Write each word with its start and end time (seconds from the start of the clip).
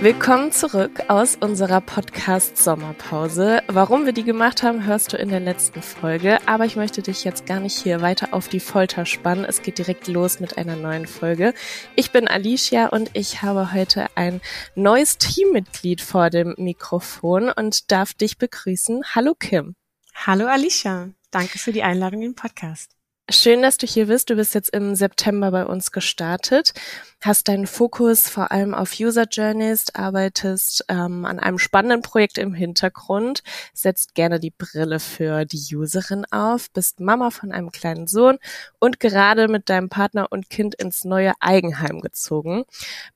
Willkommen 0.00 0.50
zurück 0.50 1.02
aus 1.08 1.36
unserer 1.36 1.82
Podcast-Sommerpause. 1.82 3.62
Warum 3.68 4.06
wir 4.06 4.14
die 4.14 4.24
gemacht 4.24 4.62
haben, 4.62 4.86
hörst 4.86 5.12
du 5.12 5.18
in 5.18 5.28
der 5.28 5.40
letzten 5.40 5.82
Folge. 5.82 6.38
Aber 6.48 6.64
ich 6.64 6.76
möchte 6.76 7.02
dich 7.02 7.22
jetzt 7.24 7.44
gar 7.44 7.60
nicht 7.60 7.76
hier 7.76 8.00
weiter 8.00 8.32
auf 8.32 8.48
die 8.48 8.60
Folter 8.60 9.04
spannen. 9.04 9.44
Es 9.44 9.60
geht 9.60 9.76
direkt 9.76 10.08
los 10.08 10.40
mit 10.40 10.56
einer 10.56 10.76
neuen 10.76 11.06
Folge. 11.06 11.52
Ich 11.94 12.10
bin 12.10 12.26
Alicia 12.26 12.86
und 12.86 13.10
ich 13.12 13.42
habe 13.42 13.74
heute 13.74 14.06
ein 14.14 14.40
neues 14.74 15.18
Teammitglied 15.18 16.00
vor 16.00 16.30
dem 16.30 16.54
Mikrofon 16.56 17.50
und 17.50 17.92
darf 17.92 18.14
dich 18.14 18.38
begrüßen. 18.38 19.02
Hallo 19.14 19.34
Kim. 19.38 19.74
Hallo 20.14 20.46
Alicia. 20.46 21.10
Danke 21.30 21.58
für 21.58 21.72
die 21.72 21.82
Einladung 21.82 22.22
in 22.22 22.30
den 22.30 22.36
Podcast. 22.36 22.93
Schön, 23.30 23.62
dass 23.62 23.78
du 23.78 23.86
hier 23.86 24.08
bist. 24.08 24.28
Du 24.28 24.36
bist 24.36 24.54
jetzt 24.54 24.68
im 24.74 24.94
September 24.94 25.50
bei 25.50 25.64
uns 25.64 25.92
gestartet, 25.92 26.74
hast 27.22 27.48
deinen 27.48 27.66
Fokus 27.66 28.28
vor 28.28 28.52
allem 28.52 28.74
auf 28.74 29.00
User 29.00 29.24
Journeys, 29.30 29.86
arbeitest 29.94 30.84
ähm, 30.90 31.24
an 31.24 31.38
einem 31.38 31.58
spannenden 31.58 32.02
Projekt 32.02 32.36
im 32.36 32.52
Hintergrund, 32.52 33.42
setzt 33.72 34.14
gerne 34.14 34.40
die 34.40 34.50
Brille 34.50 35.00
für 35.00 35.46
die 35.46 35.74
Userin 35.74 36.26
auf, 36.30 36.70
bist 36.70 37.00
Mama 37.00 37.30
von 37.30 37.50
einem 37.50 37.70
kleinen 37.70 38.06
Sohn 38.06 38.36
und 38.78 39.00
gerade 39.00 39.48
mit 39.48 39.70
deinem 39.70 39.88
Partner 39.88 40.26
und 40.30 40.50
Kind 40.50 40.74
ins 40.74 41.04
neue 41.04 41.32
Eigenheim 41.40 42.02
gezogen. 42.02 42.64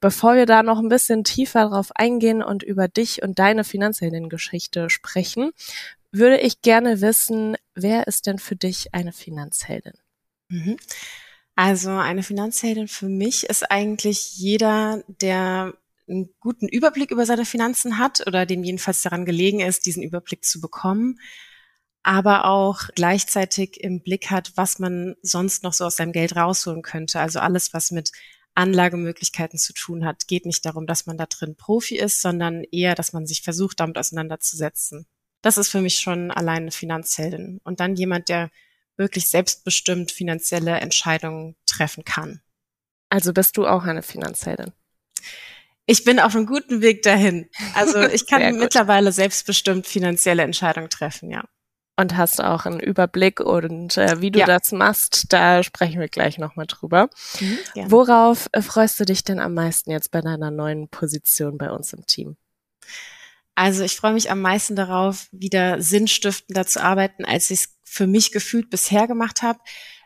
Bevor 0.01 0.37
wir 0.37 0.47
da 0.47 0.63
noch 0.63 0.79
ein 0.79 0.89
bisschen 0.89 1.23
tiefer 1.23 1.69
drauf 1.69 1.91
eingehen 1.95 2.43
und 2.43 2.63
über 2.63 2.89
dich 2.89 3.23
und 3.23 3.39
deine 3.39 3.63
finanzielle 3.63 4.27
Geschichte 4.29 4.89
sprechen, 4.89 5.53
würde 6.13 6.39
ich 6.39 6.63
gerne 6.63 7.01
wissen, 7.01 7.57
wer 7.75 8.07
ist 8.07 8.27
denn 8.27 8.39
für 8.39 8.57
dich 8.57 8.95
eine 8.95 9.13
Finanzheldin? 9.13 9.95
Mhm. 10.49 10.77
Also 11.55 11.91
eine 11.91 12.23
Finanzheldin 12.23 12.89
für 12.89 13.09
mich 13.09 13.45
ist 13.45 13.71
eigentlich 13.71 14.37
jeder, 14.37 15.03
der 15.09 15.75
einen 16.09 16.31
guten 16.41 16.69
Überblick 16.69 17.11
über 17.11 17.27
seine 17.27 17.45
Finanzen 17.45 17.99
hat 17.99 18.27
oder 18.27 18.47
dem 18.47 18.65
jedenfalls 18.65 19.03
daran 19.03 19.25
gelegen 19.25 19.61
ist, 19.61 19.85
diesen 19.85 20.03
Überblick 20.03 20.45
zu 20.45 20.61
bekommen, 20.61 21.19
aber 22.03 22.47
auch 22.47 22.89
gleichzeitig 22.95 23.83
im 23.83 24.03
Blick 24.03 24.31
hat, 24.31 24.53
was 24.55 24.79
man 24.79 25.17
sonst 25.23 25.63
noch 25.63 25.73
so 25.73 25.85
aus 25.85 25.97
seinem 25.97 26.13
Geld 26.13 26.37
rausholen 26.37 26.83
könnte. 26.83 27.21
Also 27.21 27.41
alles, 27.41 27.75
was 27.75 27.91
mit 27.91 28.13
Anlagemöglichkeiten 28.55 29.59
zu 29.59 29.73
tun 29.73 30.05
hat, 30.05 30.27
geht 30.27 30.47
nicht 30.47 30.65
darum, 30.65 30.87
dass 30.87 31.07
man 31.07 31.19
da 31.19 31.27
drin 31.27 31.57
Profi 31.57 31.97
ist, 31.97 32.23
sondern 32.23 32.65
eher, 32.65 32.95
dass 32.95 33.13
man 33.13 33.27
sich 33.27 33.43
versucht, 33.43 33.81
damit 33.81 33.99
auseinanderzusetzen. 33.99 35.07
Das 35.43 35.59
ist 35.59 35.69
für 35.69 35.81
mich 35.81 35.99
schon 35.99 36.31
alleine 36.31 36.63
eine 36.63 36.71
Finanzheldin. 36.73 37.61
Und 37.65 37.81
dann 37.81 37.95
jemand, 37.95 38.29
der 38.29 38.51
wirklich 38.97 39.31
selbstbestimmt 39.31 40.11
finanzielle 40.11 40.79
Entscheidungen 40.81 41.57
treffen 41.67 42.05
kann. 42.05 42.41
Also 43.09 43.33
bist 43.33 43.57
du 43.57 43.67
auch 43.67 43.85
eine 43.85 44.03
Finanzheldin? 44.03 44.73
Ich 45.87 46.05
bin 46.05 46.21
auf 46.21 46.37
einem 46.37 46.45
guten 46.45 46.83
Weg 46.83 47.03
dahin. 47.03 47.49
Also 47.75 48.01
ich 48.13 48.27
kann 48.27 48.59
mittlerweile 48.59 49.13
selbstbestimmt 49.13 49.87
finanzielle 49.87 50.43
Entscheidungen 50.43 50.91
treffen, 50.91 51.31
ja. 51.31 51.45
Und 51.97 52.17
hast 52.17 52.41
auch 52.41 52.65
einen 52.65 52.79
Überblick 52.79 53.41
und 53.41 53.97
äh, 53.97 54.21
wie 54.21 54.31
du 54.31 54.39
ja. 54.39 54.47
das 54.47 54.71
machst, 54.71 55.33
da 55.33 55.65
sprechen 55.65 55.99
wir 55.99 56.09
gleich 56.09 56.39
nochmal 56.39 56.67
drüber. 56.67 57.09
Mhm, 57.41 57.59
Worauf 57.91 58.49
freust 58.61 59.01
du 59.01 59.05
dich 59.05 59.25
denn 59.25 59.41
am 59.41 59.55
meisten 59.55 59.91
jetzt 59.91 60.13
bei 60.13 60.21
deiner 60.21 60.53
neuen 60.53 60.89
Position 60.89 61.59
bei 61.59 61.71
uns 61.71 61.93
im 61.93 62.07
Team? 62.07 62.37
Also 63.59 63.83
ich 63.83 63.97
freue 63.97 64.13
mich 64.13 64.31
am 64.31 64.41
meisten 64.41 64.77
darauf, 64.77 65.27
wieder 65.33 65.83
sinnstiftender 65.83 66.65
zu 66.65 66.81
arbeiten, 66.81 67.25
als 67.25 67.51
ich 67.51 67.63
es 67.63 67.79
für 67.83 68.07
mich 68.07 68.31
gefühlt 68.31 68.71
bisher 68.71 69.09
gemacht 69.09 69.43
habe. 69.43 69.59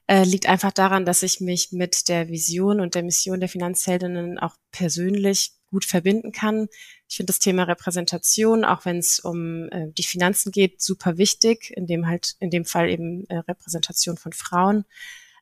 Äh, 0.06 0.25
liegt 0.25 0.47
einfach 0.47 0.72
daran, 0.72 1.05
dass 1.05 1.22
ich 1.22 1.39
mich 1.42 1.70
mit 1.70 2.08
der 2.08 2.30
Vision 2.30 2.80
und 2.80 2.95
der 2.95 3.03
Mission 3.03 3.41
der 3.41 3.50
Finanzheldinnen 3.50 4.39
auch 4.39 4.56
persönlich 4.70 5.53
gut 5.70 5.84
verbinden 5.84 6.33
kann. 6.33 6.69
Ich 7.11 7.17
finde 7.17 7.30
das 7.30 7.41
Thema 7.41 7.64
Repräsentation, 7.64 8.64
auch 8.64 8.86
wenn 8.86 8.96
es 8.96 9.20
um 9.20 9.68
äh, 9.68 9.92
die 9.92 10.02
Finanzen 10.02 10.51
geht, 10.51 10.80
super 10.80 11.18
wichtig, 11.18 11.74
in 11.77 11.86
dem 11.86 12.07
halt, 12.07 12.36
in 12.41 12.48
dem 12.48 12.64
Fall 12.64 12.89
eben 12.89 13.27
äh, 13.27 13.36
Repräsentation 13.36 14.17
von 14.17 14.33
Frauen. 14.33 14.86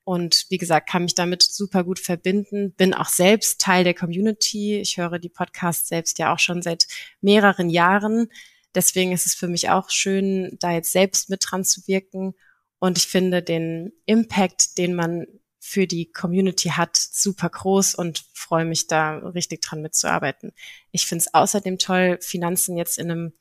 Und 0.05 0.47
wie 0.49 0.59
gesagt, 0.59 0.88
kann 0.88 1.05
mich 1.05 1.15
damit 1.15 1.43
super 1.43 1.84
gut 1.84 1.99
verbinden, 1.99 2.72
bin 2.72 2.94
auch 2.94 3.09
selbst 3.09 3.61
Teil 3.61 3.84
der 3.84 3.94
Community. 3.94 4.81
Ich 4.81 4.97
höre 4.97 5.19
die 5.19 5.28
Podcasts 5.28 5.88
selbst 5.88 6.19
ja 6.19 6.33
auch 6.33 6.38
schon 6.38 6.62
seit 6.62 6.87
mehreren 7.21 7.71
Jahren. 7.71 8.28
Deswegen 8.75 9.12
ist 9.12 9.27
es 9.27 9.34
für 9.34 9.49
mich 9.49 9.69
auch 9.71 9.91
schön, 9.91 10.56
da 10.61 10.72
jetzt 10.72 10.93
selbst 10.93 11.31
mit 11.31 11.44
dran 11.47 11.65
zu 11.65 11.87
wirken. 11.87 12.34
Und 12.78 12.99
ich 12.99 13.06
finde 13.06 13.43
den 13.43 13.93
Impact, 14.06 14.78
den 14.78 14.94
man 14.94 15.27
für 15.61 15.87
die 15.87 16.11
Community 16.11 16.71
hat, 16.71 16.97
super 16.97 17.50
groß 17.50 17.94
und 17.94 18.25
freue 18.32 18.65
mich 18.65 18.87
da 18.87 19.19
richtig 19.19 19.61
dran 19.61 19.82
mitzuarbeiten. 19.82 20.53
Ich 20.91 21.06
finde 21.06 21.25
es 21.27 21.34
außerdem 21.34 21.78
toll, 21.78 22.19
Finanzen 22.22 22.77
jetzt 22.77 22.99
in 22.99 23.11
einem 23.11 23.32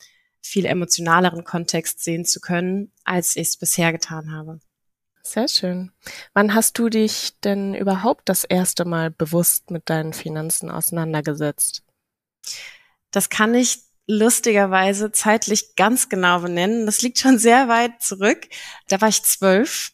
viel 0.42 0.66
emotionaleren 0.66 1.44
Kontext 1.44 2.04
sehen 2.04 2.26
zu 2.26 2.42
können, 2.42 2.92
als 3.06 3.36
ich 3.36 3.48
es 3.50 3.58
bisher 3.58 3.92
getan 3.92 4.32
habe. 4.32 4.60
Sehr 5.30 5.48
schön. 5.48 5.92
Wann 6.34 6.56
hast 6.56 6.80
du 6.80 6.90
dich 6.90 7.40
denn 7.44 7.76
überhaupt 7.76 8.28
das 8.30 8.46
erste 8.46 8.84
Mal 8.84 9.12
bewusst 9.12 9.70
mit 9.70 9.88
deinen 9.88 10.14
Finanzen 10.14 10.72
auseinandergesetzt? 10.72 11.84
Das 13.12 13.30
kann 13.30 13.54
ich 13.54 13.84
lustigerweise 14.08 15.12
zeitlich 15.12 15.76
ganz 15.76 16.10
genau 16.10 16.40
benennen. 16.40 16.88
Das 16.88 17.04
liegt 17.04 17.20
schon 17.20 17.38
sehr 17.38 17.68
weit 17.68 18.02
zurück. 18.02 18.48
Da 18.88 19.00
war 19.02 19.10
ich 19.10 19.22
zwölf. 19.22 19.92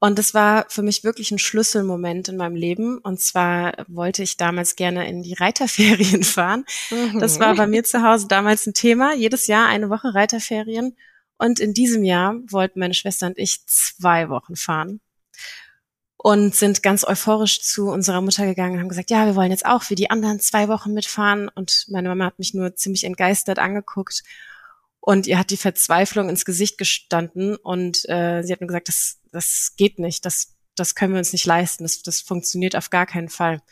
Und 0.00 0.18
das 0.18 0.34
war 0.34 0.66
für 0.68 0.82
mich 0.82 1.04
wirklich 1.04 1.30
ein 1.30 1.38
Schlüsselmoment 1.38 2.26
in 2.26 2.36
meinem 2.36 2.56
Leben. 2.56 2.98
Und 2.98 3.20
zwar 3.20 3.74
wollte 3.86 4.24
ich 4.24 4.38
damals 4.38 4.74
gerne 4.74 5.08
in 5.08 5.22
die 5.22 5.34
Reiterferien 5.34 6.24
fahren. 6.24 6.64
Mhm. 6.90 7.20
Das 7.20 7.38
war 7.38 7.54
bei 7.54 7.68
mir 7.68 7.84
zu 7.84 8.02
Hause 8.02 8.26
damals 8.26 8.66
ein 8.66 8.74
Thema. 8.74 9.14
Jedes 9.14 9.46
Jahr 9.46 9.68
eine 9.68 9.88
Woche 9.88 10.12
Reiterferien. 10.12 10.96
Und 11.42 11.58
in 11.58 11.74
diesem 11.74 12.04
Jahr 12.04 12.36
wollten 12.50 12.78
meine 12.78 12.94
Schwester 12.94 13.26
und 13.26 13.36
ich 13.36 13.66
zwei 13.66 14.28
Wochen 14.28 14.54
fahren 14.54 15.00
und 16.16 16.54
sind 16.54 16.84
ganz 16.84 17.02
euphorisch 17.02 17.62
zu 17.62 17.88
unserer 17.88 18.20
Mutter 18.20 18.46
gegangen 18.46 18.74
und 18.74 18.78
haben 18.78 18.88
gesagt, 18.88 19.10
ja, 19.10 19.26
wir 19.26 19.34
wollen 19.34 19.50
jetzt 19.50 19.66
auch 19.66 19.82
für 19.82 19.96
die 19.96 20.08
anderen 20.08 20.38
zwei 20.38 20.68
Wochen 20.68 20.94
mitfahren. 20.94 21.48
Und 21.48 21.86
meine 21.88 22.08
Mama 22.10 22.26
hat 22.26 22.38
mich 22.38 22.54
nur 22.54 22.76
ziemlich 22.76 23.02
entgeistert 23.02 23.58
angeguckt 23.58 24.22
und 25.00 25.26
ihr 25.26 25.36
hat 25.36 25.50
die 25.50 25.56
Verzweiflung 25.56 26.28
ins 26.28 26.44
Gesicht 26.44 26.78
gestanden 26.78 27.56
und 27.56 28.08
äh, 28.08 28.44
sie 28.44 28.52
hat 28.52 28.60
nur 28.60 28.68
gesagt, 28.68 28.86
das, 28.86 29.18
das 29.32 29.72
geht 29.76 29.98
nicht, 29.98 30.24
das, 30.24 30.54
das 30.76 30.94
können 30.94 31.12
wir 31.12 31.18
uns 31.18 31.32
nicht 31.32 31.44
leisten, 31.44 31.82
das, 31.82 32.02
das 32.02 32.20
funktioniert 32.20 32.76
auf 32.76 32.88
gar 32.88 33.06
keinen 33.06 33.28
Fall. 33.28 33.62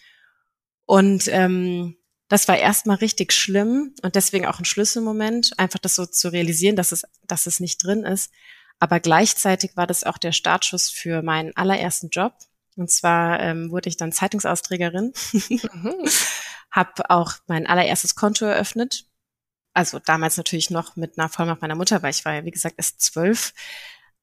Und 0.87 1.28
ähm, 1.28 2.00
das 2.31 2.47
war 2.47 2.57
erstmal 2.57 2.97
richtig 2.99 3.33
schlimm 3.33 3.93
und 4.03 4.15
deswegen 4.15 4.47
auch 4.47 4.61
ein 4.61 4.65
Schlüsselmoment, 4.65 5.59
einfach 5.59 5.81
das 5.81 5.97
so 5.97 6.07
zu 6.07 6.33
realisieren, 6.33 6.77
dass 6.77 6.93
es, 6.93 7.03
dass 7.27 7.47
es 7.47 7.59
nicht 7.59 7.85
drin 7.85 8.05
ist. 8.05 8.33
Aber 8.79 9.01
gleichzeitig 9.01 9.77
war 9.77 9.89
das 9.89 10.05
auch 10.05 10.17
der 10.17 10.31
Startschuss 10.31 10.91
für 10.91 11.23
meinen 11.23 11.55
allerersten 11.57 12.09
Job. 12.09 12.35
Und 12.77 12.89
zwar 12.89 13.41
ähm, 13.41 13.73
wurde 13.73 13.89
ich 13.89 13.97
dann 13.97 14.13
Zeitungsausträgerin, 14.13 15.13
mhm. 15.33 16.09
habe 16.71 17.11
auch 17.11 17.35
mein 17.49 17.67
allererstes 17.67 18.15
Konto 18.15 18.45
eröffnet. 18.45 19.07
Also 19.75 19.99
damals 19.99 20.37
natürlich 20.37 20.71
noch 20.71 20.95
mit 20.95 21.19
einer 21.19 21.29
Vollmacht 21.29 21.62
meiner 21.62 21.75
Mutter, 21.75 22.01
weil 22.03 22.12
ich 22.12 22.25
war 22.25 22.35
ja, 22.35 22.45
wie 22.45 22.53
gesagt, 22.53 22.77
erst 22.79 23.01
zwölf. 23.01 23.55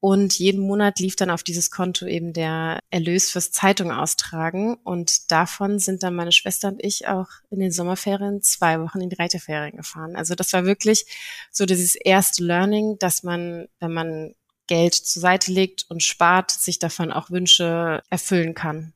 Und 0.00 0.38
jeden 0.38 0.60
Monat 0.60 1.00
lief 1.00 1.16
dann 1.16 1.30
auf 1.30 1.42
dieses 1.42 1.72
Konto 1.72 2.06
eben 2.06 2.32
der 2.32 2.80
Erlös 2.90 3.30
fürs 3.30 3.50
Zeitung 3.50 3.90
austragen. 3.90 4.74
Und 4.84 5.30
davon 5.32 5.80
sind 5.80 6.04
dann 6.04 6.14
meine 6.14 6.30
Schwester 6.30 6.68
und 6.68 6.84
ich 6.84 7.08
auch 7.08 7.26
in 7.50 7.58
den 7.58 7.72
Sommerferien 7.72 8.40
zwei 8.42 8.80
Wochen 8.80 9.00
in 9.00 9.10
die 9.10 9.16
Reiterferien 9.16 9.76
gefahren. 9.76 10.14
Also 10.14 10.36
das 10.36 10.52
war 10.52 10.64
wirklich 10.64 11.04
so 11.50 11.66
dieses 11.66 11.96
erste 11.96 12.44
Learning, 12.44 12.96
dass 13.00 13.24
man, 13.24 13.66
wenn 13.80 13.92
man 13.92 14.34
Geld 14.68 14.94
zur 14.94 15.20
Seite 15.20 15.50
legt 15.50 15.86
und 15.88 16.04
spart, 16.04 16.52
sich 16.52 16.78
davon 16.78 17.10
auch 17.10 17.30
Wünsche 17.30 18.02
erfüllen 18.08 18.54
kann. 18.54 18.92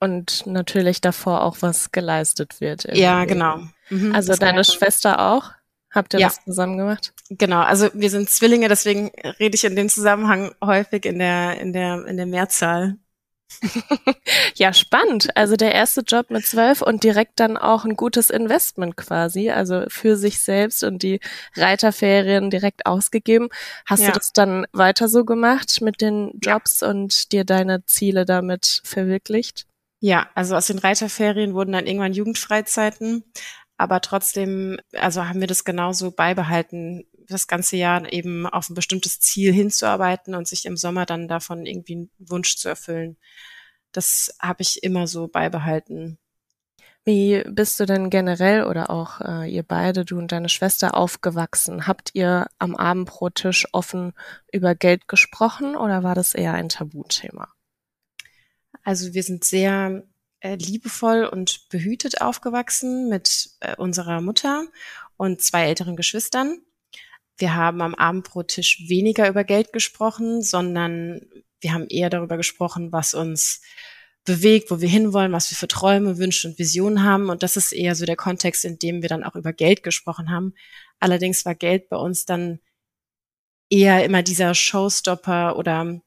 Und 0.00 0.46
natürlich 0.46 1.00
davor 1.00 1.44
auch 1.44 1.58
was 1.60 1.92
geleistet 1.92 2.60
wird. 2.60 2.84
Irgendwie. 2.84 3.02
Ja, 3.02 3.24
genau. 3.24 3.62
Mhm, 3.88 4.14
also 4.14 4.34
deine 4.34 4.64
Schwester 4.64 5.20
auch? 5.30 5.52
Habt 5.92 6.14
ihr 6.14 6.20
ja. 6.20 6.28
das 6.28 6.42
zusammen 6.44 6.78
gemacht? 6.78 7.12
Genau, 7.28 7.60
also 7.60 7.88
wir 7.92 8.10
sind 8.10 8.30
Zwillinge, 8.30 8.68
deswegen 8.68 9.10
rede 9.38 9.54
ich 9.54 9.64
in 9.64 9.76
dem 9.76 9.88
Zusammenhang 9.88 10.52
häufig 10.64 11.04
in 11.04 11.18
der, 11.18 11.60
in 11.60 11.72
der, 11.72 12.06
in 12.06 12.16
der 12.16 12.26
Mehrzahl. 12.26 12.96
ja, 14.54 14.72
spannend. 14.72 15.36
Also 15.36 15.56
der 15.56 15.74
erste 15.74 16.00
Job 16.00 16.30
mit 16.30 16.46
zwölf 16.46 16.82
und 16.82 17.04
direkt 17.04 17.38
dann 17.40 17.56
auch 17.56 17.84
ein 17.84 17.96
gutes 17.96 18.30
Investment 18.30 18.96
quasi, 18.96 19.50
also 19.50 19.84
für 19.88 20.16
sich 20.16 20.40
selbst 20.40 20.82
und 20.84 21.02
die 21.02 21.20
Reiterferien 21.56 22.50
direkt 22.50 22.86
ausgegeben. 22.86 23.48
Hast 23.86 24.00
ja. 24.00 24.06
du 24.08 24.12
das 24.18 24.32
dann 24.32 24.66
weiter 24.72 25.08
so 25.08 25.24
gemacht 25.24 25.80
mit 25.80 26.00
den 26.00 26.32
Jobs 26.42 26.80
ja. 26.80 26.88
und 26.88 27.32
dir 27.32 27.44
deine 27.44 27.84
Ziele 27.84 28.24
damit 28.24 28.80
verwirklicht? 28.84 29.66
Ja, 30.00 30.28
also 30.34 30.56
aus 30.56 30.66
den 30.66 30.78
Reiterferien 30.78 31.54
wurden 31.54 31.72
dann 31.72 31.86
irgendwann 31.86 32.12
Jugendfreizeiten 32.12 33.24
aber 33.82 34.00
trotzdem, 34.00 34.78
also 34.92 35.26
haben 35.26 35.40
wir 35.40 35.48
das 35.48 35.64
genauso 35.64 36.12
beibehalten, 36.12 37.04
das 37.26 37.48
ganze 37.48 37.76
Jahr 37.76 38.12
eben 38.12 38.46
auf 38.46 38.70
ein 38.70 38.74
bestimmtes 38.74 39.18
Ziel 39.18 39.52
hinzuarbeiten 39.52 40.36
und 40.36 40.46
sich 40.46 40.66
im 40.66 40.76
Sommer 40.76 41.04
dann 41.04 41.26
davon 41.26 41.66
irgendwie 41.66 41.94
einen 41.94 42.10
Wunsch 42.18 42.56
zu 42.56 42.68
erfüllen. 42.68 43.16
Das 43.90 44.36
habe 44.38 44.62
ich 44.62 44.84
immer 44.84 45.08
so 45.08 45.26
beibehalten. 45.26 46.20
Wie 47.04 47.42
bist 47.48 47.80
du 47.80 47.84
denn 47.84 48.08
generell 48.08 48.66
oder 48.66 48.88
auch 48.88 49.20
äh, 49.20 49.52
ihr 49.52 49.64
beide, 49.64 50.04
du 50.04 50.16
und 50.16 50.30
deine 50.30 50.48
Schwester, 50.48 50.96
aufgewachsen? 50.96 51.88
Habt 51.88 52.10
ihr 52.12 52.46
am 52.60 52.76
Abendbrottisch 52.76 53.66
offen 53.72 54.12
über 54.52 54.76
Geld 54.76 55.08
gesprochen 55.08 55.74
oder 55.74 56.04
war 56.04 56.14
das 56.14 56.34
eher 56.34 56.54
ein 56.54 56.68
Tabuthema? 56.68 57.48
Also 58.84 59.12
wir 59.12 59.24
sind 59.24 59.42
sehr 59.42 60.04
äh, 60.42 60.56
liebevoll 60.56 61.24
und 61.24 61.68
behütet 61.68 62.20
aufgewachsen 62.20 63.08
mit 63.08 63.50
äh, 63.60 63.76
unserer 63.76 64.20
Mutter 64.20 64.66
und 65.16 65.40
zwei 65.40 65.66
älteren 65.66 65.96
Geschwistern. 65.96 66.60
Wir 67.38 67.54
haben 67.54 67.80
am 67.80 67.94
Abendbrottisch 67.94 68.88
weniger 68.88 69.28
über 69.28 69.44
Geld 69.44 69.72
gesprochen, 69.72 70.42
sondern 70.42 71.22
wir 71.60 71.72
haben 71.72 71.86
eher 71.88 72.10
darüber 72.10 72.36
gesprochen, 72.36 72.92
was 72.92 73.14
uns 73.14 73.62
bewegt, 74.24 74.70
wo 74.70 74.80
wir 74.80 74.88
hinwollen, 74.88 75.32
was 75.32 75.50
wir 75.50 75.56
für 75.56 75.68
Träume, 75.68 76.18
Wünsche 76.18 76.48
und 76.48 76.58
Visionen 76.58 77.02
haben. 77.02 77.30
Und 77.30 77.42
das 77.42 77.56
ist 77.56 77.72
eher 77.72 77.94
so 77.94 78.04
der 78.04 78.16
Kontext, 78.16 78.64
in 78.64 78.78
dem 78.78 79.02
wir 79.02 79.08
dann 79.08 79.24
auch 79.24 79.34
über 79.34 79.52
Geld 79.52 79.82
gesprochen 79.82 80.30
haben. 80.30 80.54
Allerdings 81.00 81.44
war 81.44 81.54
Geld 81.54 81.88
bei 81.88 81.96
uns 81.96 82.24
dann 82.24 82.60
eher 83.70 84.04
immer 84.04 84.22
dieser 84.22 84.54
Showstopper 84.54 85.56
oder 85.56 86.00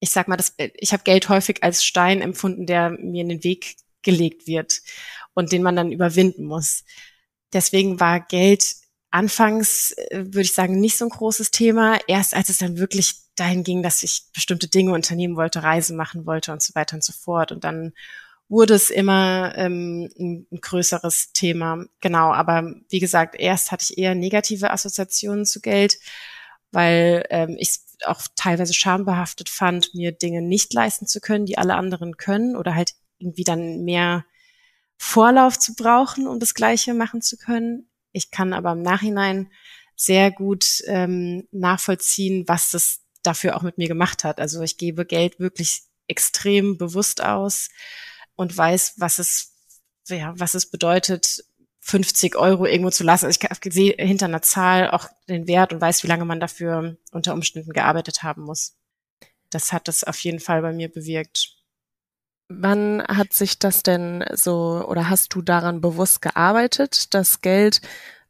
ich 0.00 0.10
sag 0.10 0.28
mal, 0.28 0.36
das, 0.36 0.54
ich 0.74 0.92
habe 0.92 1.02
Geld 1.04 1.28
häufig 1.28 1.62
als 1.62 1.84
Stein 1.84 2.20
empfunden, 2.20 2.66
der 2.66 2.90
mir 2.90 3.22
in 3.22 3.28
den 3.28 3.44
Weg 3.44 3.76
gelegt 4.02 4.46
wird 4.46 4.80
und 5.34 5.52
den 5.52 5.62
man 5.62 5.76
dann 5.76 5.92
überwinden 5.92 6.44
muss. 6.44 6.84
Deswegen 7.52 8.00
war 8.00 8.20
Geld 8.20 8.76
anfangs, 9.10 9.92
äh, 9.92 10.24
würde 10.26 10.42
ich 10.42 10.52
sagen, 10.52 10.80
nicht 10.80 10.98
so 10.98 11.06
ein 11.06 11.10
großes 11.10 11.50
Thema. 11.50 11.98
Erst 12.06 12.34
als 12.34 12.48
es 12.48 12.58
dann 12.58 12.78
wirklich 12.78 13.14
dahin 13.34 13.64
ging, 13.64 13.82
dass 13.82 14.02
ich 14.02 14.24
bestimmte 14.34 14.68
Dinge 14.68 14.92
unternehmen 14.92 15.36
wollte, 15.36 15.62
Reisen 15.62 15.96
machen 15.96 16.26
wollte 16.26 16.52
und 16.52 16.62
so 16.62 16.74
weiter 16.74 16.96
und 16.96 17.04
so 17.04 17.12
fort. 17.12 17.52
Und 17.52 17.64
dann 17.64 17.92
wurde 18.48 18.74
es 18.74 18.90
immer 18.90 19.54
ähm, 19.56 20.08
ein, 20.18 20.46
ein 20.52 20.60
größeres 20.60 21.32
Thema. 21.32 21.84
Genau, 22.00 22.32
aber 22.32 22.74
wie 22.88 23.00
gesagt, 23.00 23.34
erst 23.38 23.72
hatte 23.72 23.86
ich 23.88 23.98
eher 23.98 24.14
negative 24.14 24.70
Assoziationen 24.70 25.44
zu 25.46 25.60
Geld, 25.60 25.98
weil 26.70 27.24
ähm, 27.30 27.56
ich 27.58 27.78
auch 28.04 28.22
teilweise 28.36 28.74
schambehaftet 28.74 29.48
fand, 29.48 29.94
mir 29.94 30.12
Dinge 30.12 30.42
nicht 30.42 30.72
leisten 30.74 31.06
zu 31.06 31.20
können, 31.20 31.46
die 31.46 31.58
alle 31.58 31.74
anderen 31.74 32.16
können 32.16 32.56
oder 32.56 32.74
halt 32.74 32.92
irgendwie 33.18 33.44
dann 33.44 33.84
mehr 33.84 34.24
Vorlauf 34.98 35.58
zu 35.58 35.74
brauchen, 35.74 36.26
um 36.26 36.38
das 36.38 36.54
Gleiche 36.54 36.94
machen 36.94 37.22
zu 37.22 37.36
können. 37.36 37.88
Ich 38.12 38.30
kann 38.30 38.52
aber 38.52 38.72
im 38.72 38.82
Nachhinein 38.82 39.50
sehr 39.94 40.30
gut 40.30 40.82
ähm, 40.86 41.48
nachvollziehen, 41.52 42.44
was 42.46 42.70
das 42.70 43.00
dafür 43.22 43.56
auch 43.56 43.62
mit 43.62 43.78
mir 43.78 43.88
gemacht 43.88 44.24
hat. 44.24 44.40
Also 44.40 44.62
ich 44.62 44.76
gebe 44.76 45.06
Geld 45.06 45.40
wirklich 45.40 45.82
extrem 46.06 46.76
bewusst 46.76 47.22
aus 47.22 47.70
und 48.36 48.56
weiß, 48.56 48.94
was 48.98 49.18
es, 49.18 49.54
ja, 50.08 50.34
was 50.36 50.54
es 50.54 50.70
bedeutet, 50.70 51.44
50 51.86 52.34
Euro 52.34 52.66
irgendwo 52.66 52.90
zu 52.90 53.04
lassen. 53.04 53.26
Also 53.26 53.38
ich 53.40 53.72
sehe 53.72 53.94
hinter 53.96 54.26
einer 54.26 54.42
Zahl 54.42 54.90
auch 54.90 55.08
den 55.28 55.46
Wert 55.46 55.72
und 55.72 55.80
weiß, 55.80 56.02
wie 56.02 56.08
lange 56.08 56.24
man 56.24 56.40
dafür 56.40 56.96
unter 57.12 57.32
Umständen 57.32 57.72
gearbeitet 57.72 58.24
haben 58.24 58.42
muss. 58.42 58.76
Das 59.50 59.72
hat 59.72 59.86
das 59.86 60.02
auf 60.02 60.18
jeden 60.18 60.40
Fall 60.40 60.62
bei 60.62 60.72
mir 60.72 60.90
bewirkt. 60.90 61.54
Wann 62.48 63.04
hat 63.06 63.32
sich 63.32 63.60
das 63.60 63.84
denn 63.84 64.24
so 64.32 64.84
oder 64.88 65.08
hast 65.08 65.32
du 65.34 65.42
daran 65.42 65.80
bewusst 65.80 66.22
gearbeitet, 66.22 67.14
dass 67.14 67.40
Geld 67.40 67.80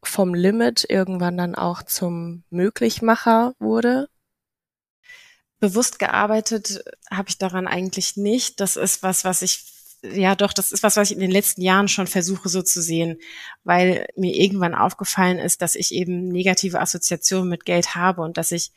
vom 0.02 0.34
Limit 0.34 0.84
irgendwann 0.90 1.38
dann 1.38 1.54
auch 1.54 1.82
zum 1.82 2.44
Möglichmacher 2.50 3.54
wurde? 3.58 4.08
bewusst 5.58 5.98
gearbeitet 5.98 6.84
habe 7.10 7.30
ich 7.30 7.38
daran 7.38 7.66
eigentlich 7.66 8.18
nicht. 8.18 8.60
Das 8.60 8.76
ist 8.76 9.02
was, 9.02 9.24
was 9.24 9.40
ich 9.40 9.64
ja 10.14 10.34
doch, 10.34 10.52
das 10.52 10.72
ist 10.72 10.82
was, 10.82 10.96
was 10.96 11.10
ich 11.10 11.16
in 11.16 11.20
den 11.20 11.30
letzten 11.30 11.62
Jahren 11.62 11.88
schon 11.88 12.06
versuche 12.06 12.48
so 12.48 12.62
zu 12.62 12.80
sehen, 12.82 13.18
weil 13.64 14.06
mir 14.16 14.34
irgendwann 14.34 14.74
aufgefallen 14.74 15.38
ist, 15.38 15.62
dass 15.62 15.74
ich 15.74 15.92
eben 15.92 16.28
negative 16.28 16.80
Assoziationen 16.80 17.48
mit 17.48 17.64
Geld 17.64 17.94
habe 17.94 18.22
und 18.22 18.36
dass 18.36 18.52
ich 18.52 18.72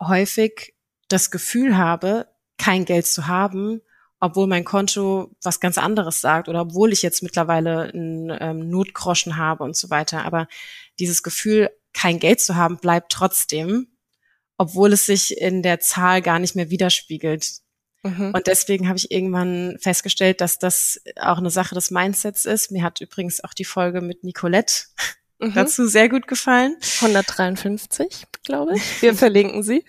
häufig 0.00 0.74
das 1.08 1.30
Gefühl 1.30 1.76
habe, 1.76 2.28
kein 2.58 2.84
Geld 2.84 3.06
zu 3.06 3.26
haben, 3.26 3.80
obwohl 4.20 4.46
mein 4.46 4.64
Konto 4.64 5.30
was 5.42 5.60
ganz 5.60 5.78
anderes 5.78 6.20
sagt 6.20 6.48
oder 6.48 6.62
obwohl 6.62 6.92
ich 6.92 7.02
jetzt 7.02 7.22
mittlerweile 7.22 7.92
einen 7.92 8.36
ähm, 8.40 8.70
Notgroschen 8.70 9.36
habe 9.36 9.64
und 9.64 9.76
so 9.76 9.90
weiter. 9.90 10.24
Aber 10.24 10.48
dieses 10.98 11.22
Gefühl, 11.22 11.70
kein 11.92 12.18
Geld 12.18 12.40
zu 12.40 12.56
haben, 12.56 12.78
bleibt 12.78 13.12
trotzdem 13.12 13.88
obwohl 14.58 14.92
es 14.92 15.06
sich 15.06 15.38
in 15.38 15.62
der 15.62 15.80
Zahl 15.80 16.22
gar 16.22 16.38
nicht 16.38 16.56
mehr 16.56 16.70
widerspiegelt. 16.70 17.60
Mhm. 18.08 18.32
Und 18.34 18.46
deswegen 18.46 18.88
habe 18.88 18.98
ich 18.98 19.10
irgendwann 19.10 19.76
festgestellt, 19.80 20.40
dass 20.40 20.58
das 20.58 21.00
auch 21.20 21.38
eine 21.38 21.50
Sache 21.50 21.74
des 21.74 21.90
Mindsets 21.90 22.44
ist. 22.44 22.70
Mir 22.70 22.82
hat 22.82 23.00
übrigens 23.00 23.42
auch 23.42 23.54
die 23.54 23.64
Folge 23.64 24.00
mit 24.00 24.24
Nicolette 24.24 24.84
mhm. 25.38 25.54
dazu 25.54 25.86
sehr 25.86 26.08
gut 26.08 26.26
gefallen. 26.26 26.76
153, 27.00 28.26
glaube 28.44 28.76
ich. 28.76 28.82
Wir 29.02 29.14
verlinken 29.14 29.62
sie. 29.62 29.84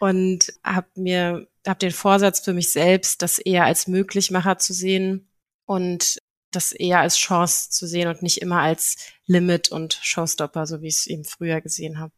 und 0.00 0.52
habe 0.64 0.88
mir 0.94 1.48
hab 1.66 1.78
den 1.78 1.90
Vorsatz 1.90 2.40
für 2.40 2.52
mich 2.52 2.70
selbst, 2.70 3.22
das 3.22 3.38
eher 3.38 3.64
als 3.64 3.88
Möglichmacher 3.88 4.58
zu 4.58 4.72
sehen 4.72 5.28
und 5.66 6.18
das 6.50 6.72
eher 6.72 7.00
als 7.00 7.16
Chance 7.16 7.70
zu 7.70 7.86
sehen 7.86 8.08
und 8.08 8.22
nicht 8.22 8.38
immer 8.38 8.60
als 8.60 8.96
Limit 9.26 9.70
und 9.70 9.98
Showstopper, 10.00 10.66
so 10.66 10.80
wie 10.80 10.88
ich 10.88 10.98
es 10.98 11.06
eben 11.06 11.24
früher 11.24 11.60
gesehen 11.60 11.98
habe. 11.98 12.12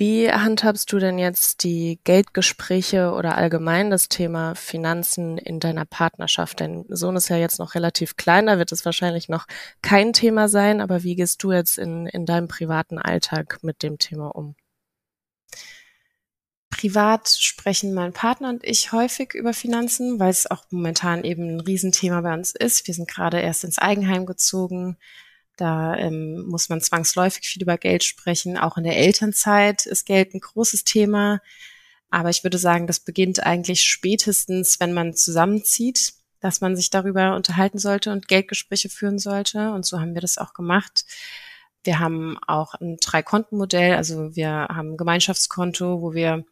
Wie 0.00 0.32
handhabst 0.32 0.90
du 0.94 0.98
denn 0.98 1.18
jetzt 1.18 1.62
die 1.62 2.00
Geldgespräche 2.04 3.12
oder 3.12 3.36
allgemein 3.36 3.90
das 3.90 4.08
Thema 4.08 4.54
Finanzen 4.54 5.36
in 5.36 5.60
deiner 5.60 5.84
Partnerschaft? 5.84 6.62
Dein 6.62 6.86
Sohn 6.88 7.16
ist 7.16 7.28
ja 7.28 7.36
jetzt 7.36 7.58
noch 7.58 7.74
relativ 7.74 8.16
klein, 8.16 8.46
da 8.46 8.56
wird 8.56 8.72
es 8.72 8.86
wahrscheinlich 8.86 9.28
noch 9.28 9.46
kein 9.82 10.14
Thema 10.14 10.48
sein, 10.48 10.80
aber 10.80 11.02
wie 11.02 11.16
gehst 11.16 11.42
du 11.42 11.52
jetzt 11.52 11.76
in, 11.76 12.06
in 12.06 12.24
deinem 12.24 12.48
privaten 12.48 12.96
Alltag 12.96 13.58
mit 13.60 13.82
dem 13.82 13.98
Thema 13.98 14.28
um? 14.28 14.54
Privat 16.70 17.28
sprechen 17.28 17.92
mein 17.92 18.14
Partner 18.14 18.48
und 18.48 18.64
ich 18.64 18.92
häufig 18.92 19.34
über 19.34 19.52
Finanzen, 19.52 20.18
weil 20.18 20.30
es 20.30 20.50
auch 20.50 20.64
momentan 20.70 21.24
eben 21.24 21.56
ein 21.56 21.60
Riesenthema 21.60 22.22
bei 22.22 22.32
uns 22.32 22.54
ist. 22.54 22.86
Wir 22.86 22.94
sind 22.94 23.06
gerade 23.06 23.38
erst 23.38 23.64
ins 23.64 23.76
Eigenheim 23.76 24.24
gezogen 24.24 24.96
da 25.60 25.94
ähm, 25.96 26.46
muss 26.46 26.68
man 26.68 26.80
zwangsläufig 26.80 27.46
viel 27.46 27.62
über 27.62 27.76
Geld 27.76 28.02
sprechen. 28.04 28.56
Auch 28.56 28.78
in 28.78 28.84
der 28.84 28.96
Elternzeit 28.96 29.84
ist 29.86 30.06
Geld 30.06 30.34
ein 30.34 30.40
großes 30.40 30.84
Thema. 30.84 31.40
Aber 32.08 32.30
ich 32.30 32.42
würde 32.42 32.58
sagen, 32.58 32.86
das 32.86 33.00
beginnt 33.00 33.44
eigentlich 33.44 33.84
spätestens, 33.84 34.80
wenn 34.80 34.92
man 34.92 35.14
zusammenzieht, 35.14 36.14
dass 36.40 36.60
man 36.60 36.76
sich 36.76 36.88
darüber 36.88 37.36
unterhalten 37.36 37.78
sollte 37.78 38.10
und 38.10 38.26
Geldgespräche 38.26 38.88
führen 38.88 39.18
sollte. 39.18 39.72
Und 39.72 39.84
so 39.84 40.00
haben 40.00 40.14
wir 40.14 40.22
das 40.22 40.38
auch 40.38 40.54
gemacht. 40.54 41.04
Wir 41.84 41.98
haben 41.98 42.38
auch 42.46 42.74
ein 42.74 42.96
Drei-Konten-Modell. 42.96 43.96
Also 43.96 44.34
wir 44.34 44.50
haben 44.50 44.92
ein 44.92 44.96
Gemeinschaftskonto, 44.96 46.00
wo 46.00 46.14
wir 46.14 46.44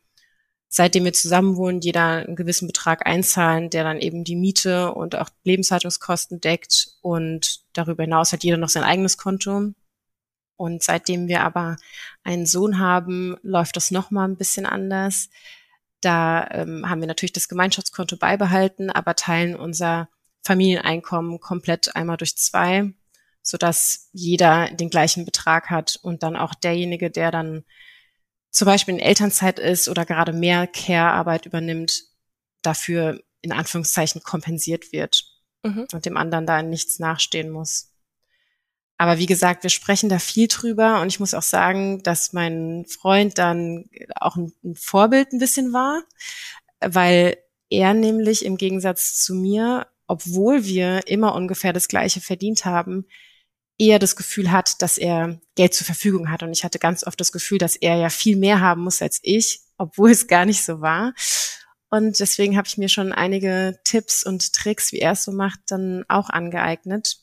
seitdem 0.69 1.05
wir 1.05 1.13
zusammen 1.13 1.57
wohnen, 1.57 1.81
jeder 1.81 2.27
einen 2.27 2.37
gewissen 2.37 2.67
Betrag 2.67 3.07
einzahlen, 3.07 3.71
der 3.71 3.85
dann 3.85 3.99
eben 3.99 4.25
die 4.25 4.37
Miete 4.37 4.93
und 4.93 5.17
auch 5.17 5.31
Lebenshaltungskosten 5.45 6.41
deckt. 6.41 6.89
Und 7.01 7.61
darüber 7.73 8.03
hinaus 8.03 8.33
hat 8.33 8.45
jeder 8.45 8.59
noch 8.59 8.69
sein 8.69 8.85
eigenes 8.85 9.17
Konto. 9.17 9.73
Und 10.57 10.83
seitdem 10.83 11.29
wir 11.29 11.43
aber 11.43 11.77
einen 12.23 12.45
Sohn 12.45 12.79
haben, 12.79 13.37
läuft 13.43 13.77
das 13.77 13.91
nochmal 13.91 14.29
ein 14.29 14.37
bisschen 14.37 14.67
anders. 14.67 15.31
Da 16.01 16.47
ähm, 16.51 16.89
haben 16.89 17.01
wir 17.01 17.09
natürlich 17.09 17.33
das 17.33 17.49
Gemeinschaftskonto 17.49 18.17
beibehalten, 18.17 18.91
aber 18.91 19.15
teilen 19.15 19.57
unser 19.57 20.09
Familieneinkommen 20.45 21.41
komplett 21.41 21.97
einmal 21.97 22.17
durch 22.17 22.37
zwei, 22.37 22.93
sodass 23.43 24.09
jeder 24.13 24.71
den 24.71 24.91
gleichen 24.91 25.25
Betrag 25.25 25.71
hat 25.71 25.99
und 26.03 26.23
dann 26.23 26.37
auch 26.37 26.55
derjenige, 26.55 27.11
der 27.11 27.31
dann 27.31 27.65
zum 28.51 28.67
Beispiel 28.67 28.95
in 28.95 29.01
Elternzeit 29.01 29.59
ist 29.59 29.89
oder 29.89 30.05
gerade 30.05 30.33
mehr 30.33 30.67
Care-Arbeit 30.67 31.47
übernimmt, 31.47 32.05
dafür 32.63 33.21
in 33.41 33.53
Anführungszeichen 33.53 34.23
kompensiert 34.23 34.93
wird 34.93 35.25
mhm. 35.63 35.87
und 35.93 36.07
dem 36.07 36.17
anderen 36.17 36.47
da 36.47 36.63
nichts 36.63 36.99
nachstehen 36.99 37.51
muss. 37.51 37.93
Aber 38.97 39.19
wie 39.19 39.27
gesagt, 39.27 39.63
wir 39.63 39.71
sprechen 39.71 40.09
da 40.09 40.19
viel 40.19 40.49
drüber 40.49 41.01
und 41.01 41.07
ich 41.07 41.21
muss 41.21 41.35
auch 41.35 41.43
sagen, 41.43 42.03
dass 42.03 42.33
mein 42.33 42.85
Freund 42.89 43.39
dann 43.39 43.89
auch 44.17 44.35
ein, 44.37 44.53
ein 44.65 44.75
Vorbild 44.75 45.33
ein 45.33 45.39
bisschen 45.39 45.73
war, 45.73 46.03
weil 46.81 47.37
er 47.71 47.95
nämlich 47.95 48.45
im 48.45 48.57
Gegensatz 48.57 49.23
zu 49.23 49.35
mir, 49.35 49.87
obwohl 50.09 50.65
wir 50.65 51.07
immer 51.07 51.35
ungefähr 51.35 51.73
das 51.73 51.87
Gleiche 51.87 52.21
verdient 52.21 52.65
haben, 52.65 53.07
eher 53.79 53.99
das 53.99 54.17
Gefühl 54.17 54.51
hat, 54.51 54.83
dass 54.83 54.99
er 54.99 55.41
Geld 55.55 55.73
zur 55.73 55.87
Verfügung 55.87 56.31
hat. 56.31 56.43
Und 56.43 56.53
ich 56.53 56.65
hatte 56.65 56.79
ganz 56.79 57.07
oft 57.07 57.19
das 57.21 57.33
Gefühl, 57.33 57.59
dass 57.59 57.77
er 57.77 57.97
ja 57.97 58.11
viel 58.11 58.37
mehr 58.37 58.61
haben 58.61 58.83
muss 58.83 59.01
als 59.01 59.21
ich, 59.23 59.61
obwohl 59.79 60.11
es 60.11 60.27
gar 60.27 60.45
nicht 60.45 60.65
so 60.65 60.81
war. 60.81 61.15
Und 61.91 62.21
deswegen 62.21 62.57
habe 62.57 62.69
ich 62.69 62.77
mir 62.77 62.89
schon 62.89 63.13
einige 63.13 63.79
Tipps 63.85 64.25
und 64.25 64.53
Tricks, 64.53 64.93
wie 64.93 64.99
er 64.99 65.13
es 65.13 65.25
so 65.25 65.33
macht, 65.33 65.61
dann 65.69 66.05
auch 66.09 66.29
angeeignet. 66.29 67.19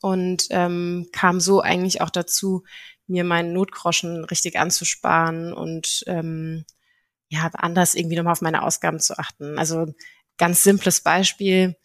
Und 0.00 0.48
ähm, 0.50 1.08
kam 1.12 1.40
so 1.40 1.60
eigentlich 1.60 2.00
auch 2.00 2.10
dazu, 2.10 2.64
mir 3.06 3.24
meinen 3.24 3.52
Notgroschen 3.52 4.24
richtig 4.24 4.58
anzusparen 4.58 5.52
und 5.52 6.02
ähm, 6.06 6.64
ja, 7.28 7.48
anders 7.54 7.94
irgendwie 7.94 8.16
nochmal 8.16 8.32
auf 8.32 8.42
meine 8.42 8.62
Ausgaben 8.62 9.00
zu 9.00 9.18
achten. 9.18 9.58
Also 9.58 9.94
ganz 10.38 10.62
simples 10.62 11.00
Beispiel. 11.00 11.76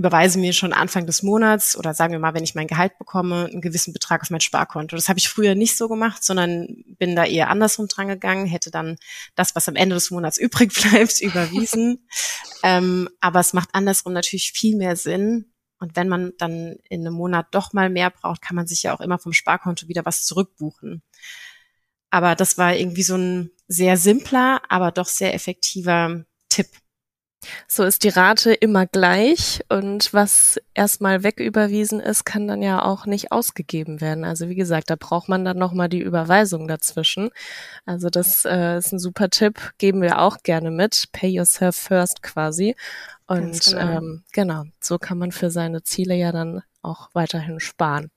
Überweise 0.00 0.38
mir 0.38 0.54
schon 0.54 0.72
Anfang 0.72 1.04
des 1.04 1.22
Monats 1.22 1.76
oder 1.76 1.92
sagen 1.92 2.12
wir 2.12 2.18
mal, 2.18 2.32
wenn 2.32 2.42
ich 2.42 2.54
mein 2.54 2.66
Gehalt 2.66 2.96
bekomme, 2.96 3.44
einen 3.44 3.60
gewissen 3.60 3.92
Betrag 3.92 4.22
auf 4.22 4.30
mein 4.30 4.40
Sparkonto. 4.40 4.96
Das 4.96 5.10
habe 5.10 5.18
ich 5.18 5.28
früher 5.28 5.54
nicht 5.54 5.76
so 5.76 5.88
gemacht, 5.88 6.24
sondern 6.24 6.84
bin 6.98 7.14
da 7.14 7.26
eher 7.26 7.50
andersrum 7.50 7.86
dran 7.86 8.08
gegangen, 8.08 8.46
hätte 8.46 8.70
dann 8.70 8.96
das, 9.34 9.54
was 9.54 9.68
am 9.68 9.76
Ende 9.76 9.94
des 9.94 10.10
Monats 10.10 10.38
übrig 10.40 10.72
bleibt, 10.72 11.20
überwiesen. 11.20 12.08
ähm, 12.62 13.10
aber 13.20 13.40
es 13.40 13.52
macht 13.52 13.68
andersrum 13.74 14.14
natürlich 14.14 14.52
viel 14.52 14.74
mehr 14.74 14.96
Sinn. 14.96 15.52
Und 15.78 15.96
wenn 15.96 16.08
man 16.08 16.32
dann 16.38 16.76
in 16.88 17.06
einem 17.06 17.14
Monat 17.14 17.48
doch 17.50 17.74
mal 17.74 17.90
mehr 17.90 18.10
braucht, 18.10 18.40
kann 18.40 18.56
man 18.56 18.66
sich 18.66 18.82
ja 18.82 18.94
auch 18.94 19.00
immer 19.00 19.18
vom 19.18 19.34
Sparkonto 19.34 19.86
wieder 19.86 20.06
was 20.06 20.24
zurückbuchen. 20.24 21.02
Aber 22.10 22.34
das 22.34 22.56
war 22.56 22.74
irgendwie 22.74 23.02
so 23.02 23.16
ein 23.16 23.50
sehr 23.68 23.98
simpler, 23.98 24.62
aber 24.70 24.92
doch 24.92 25.06
sehr 25.06 25.34
effektiver 25.34 26.24
Tipp. 26.48 26.68
So 27.66 27.84
ist 27.84 28.04
die 28.04 28.10
Rate 28.10 28.52
immer 28.52 28.86
gleich 28.86 29.60
und 29.68 30.12
was 30.12 30.60
erstmal 30.74 31.22
wegüberwiesen 31.22 32.00
ist, 32.00 32.24
kann 32.24 32.46
dann 32.46 32.62
ja 32.62 32.84
auch 32.84 33.06
nicht 33.06 33.32
ausgegeben 33.32 34.00
werden. 34.00 34.24
Also 34.24 34.48
wie 34.48 34.54
gesagt, 34.54 34.90
da 34.90 34.96
braucht 34.96 35.28
man 35.28 35.44
dann 35.44 35.56
nochmal 35.56 35.88
die 35.88 36.02
Überweisung 36.02 36.68
dazwischen. 36.68 37.30
Also 37.86 38.10
das 38.10 38.44
äh, 38.44 38.76
ist 38.78 38.92
ein 38.92 38.98
super 38.98 39.30
Tipp, 39.30 39.72
geben 39.78 40.02
wir 40.02 40.20
auch 40.20 40.38
gerne 40.42 40.70
mit. 40.70 41.08
Pay 41.12 41.30
yourself 41.30 41.76
first 41.76 42.22
quasi. 42.22 42.76
Und 43.26 43.64
genau. 43.64 43.80
Ähm, 43.80 44.22
genau, 44.32 44.64
so 44.80 44.98
kann 44.98 45.18
man 45.18 45.32
für 45.32 45.50
seine 45.50 45.82
Ziele 45.82 46.14
ja 46.14 46.32
dann 46.32 46.62
auch 46.82 47.08
weiterhin 47.14 47.60
sparen. 47.60 48.10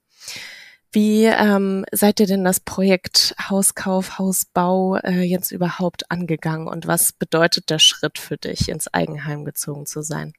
Wie 0.94 1.24
ähm, 1.24 1.84
seid 1.90 2.20
ihr 2.20 2.26
denn 2.26 2.44
das 2.44 2.60
Projekt 2.60 3.34
Hauskauf, 3.50 4.20
Hausbau 4.20 4.94
äh, 4.98 5.22
jetzt 5.22 5.50
überhaupt 5.50 6.08
angegangen 6.12 6.68
und 6.68 6.86
was 6.86 7.12
bedeutet 7.12 7.68
der 7.68 7.80
Schritt 7.80 8.16
für 8.16 8.36
dich, 8.36 8.68
ins 8.68 8.86
Eigenheim 8.86 9.44
gezogen 9.44 9.86
zu 9.86 10.02
sein? 10.02 10.34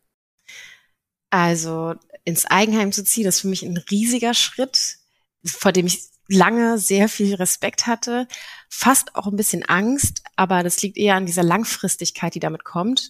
Also 1.29 1.95
ins 2.23 2.45
Eigenheim 2.45 2.93
zu 2.93 3.03
ziehen, 3.03 3.27
ist 3.27 3.41
für 3.41 3.49
mich 3.49 3.63
ein 3.63 3.75
riesiger 3.91 4.33
Schritt, 4.33 4.99
vor 5.45 5.73
dem 5.73 5.87
ich 5.87 6.03
lange 6.29 6.77
sehr 6.77 7.09
viel 7.09 7.35
Respekt 7.35 7.85
hatte, 7.85 8.25
fast 8.69 9.13
auch 9.15 9.27
ein 9.27 9.35
bisschen 9.35 9.65
Angst, 9.65 10.23
aber 10.37 10.63
das 10.63 10.81
liegt 10.81 10.95
eher 10.95 11.15
an 11.15 11.25
dieser 11.25 11.43
Langfristigkeit, 11.43 12.33
die 12.33 12.39
damit 12.39 12.63
kommt. 12.63 13.09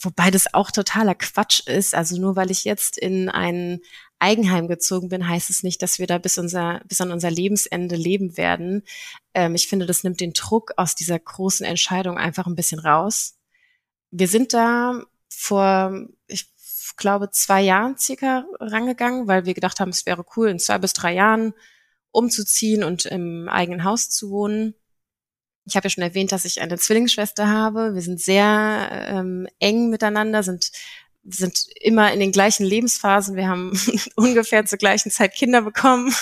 Wobei 0.00 0.30
das 0.30 0.54
auch 0.54 0.70
totaler 0.70 1.16
Quatsch 1.16 1.66
ist. 1.66 1.96
Also 1.96 2.18
nur 2.18 2.36
weil 2.36 2.52
ich 2.52 2.64
jetzt 2.64 2.96
in 2.96 3.28
ein 3.28 3.80
Eigenheim 4.20 4.68
gezogen 4.68 5.08
bin, 5.08 5.26
heißt 5.26 5.50
es 5.50 5.62
nicht, 5.62 5.82
dass 5.82 5.98
wir 5.98 6.06
da 6.06 6.18
bis 6.18 6.38
unser, 6.38 6.80
bis 6.86 7.00
an 7.00 7.10
unser 7.10 7.30
Lebensende 7.30 7.96
leben 7.96 8.36
werden. 8.36 8.82
Ähm, 9.34 9.54
ich 9.54 9.66
finde, 9.66 9.86
das 9.86 10.04
nimmt 10.04 10.20
den 10.20 10.32
Druck 10.32 10.72
aus 10.76 10.94
dieser 10.94 11.18
großen 11.18 11.66
Entscheidung 11.66 12.18
einfach 12.18 12.46
ein 12.46 12.54
bisschen 12.54 12.78
raus. 12.78 13.38
Wir 14.10 14.28
sind 14.28 14.52
da 14.52 15.02
vor, 15.28 16.06
ich 16.26 16.46
glaube, 16.96 17.30
zwei 17.30 17.62
Jahren 17.62 17.96
circa 17.96 18.44
rangegangen, 18.60 19.26
weil 19.26 19.46
wir 19.46 19.54
gedacht 19.54 19.80
haben, 19.80 19.90
es 19.90 20.06
wäre 20.06 20.24
cool, 20.36 20.48
in 20.50 20.58
zwei 20.58 20.78
bis 20.78 20.92
drei 20.92 21.14
Jahren 21.14 21.54
umzuziehen 22.12 22.84
und 22.84 23.06
im 23.06 23.48
eigenen 23.48 23.84
Haus 23.84 24.10
zu 24.10 24.30
wohnen. 24.30 24.74
Ich 25.64 25.76
habe 25.76 25.86
ja 25.86 25.90
schon 25.90 26.02
erwähnt, 26.02 26.32
dass 26.32 26.44
ich 26.44 26.60
eine 26.60 26.78
Zwillingsschwester 26.78 27.48
habe. 27.48 27.94
Wir 27.94 28.02
sind 28.02 28.20
sehr 28.20 29.06
ähm, 29.08 29.48
eng 29.60 29.88
miteinander, 29.88 30.42
sind 30.42 30.72
sind 31.24 31.66
immer 31.80 32.12
in 32.12 32.20
den 32.20 32.32
gleichen 32.32 32.64
Lebensphasen. 32.64 33.36
Wir 33.36 33.48
haben 33.48 33.78
ungefähr 34.16 34.64
zur 34.64 34.78
gleichen 34.78 35.10
Zeit 35.10 35.34
Kinder 35.34 35.62
bekommen. 35.62 36.14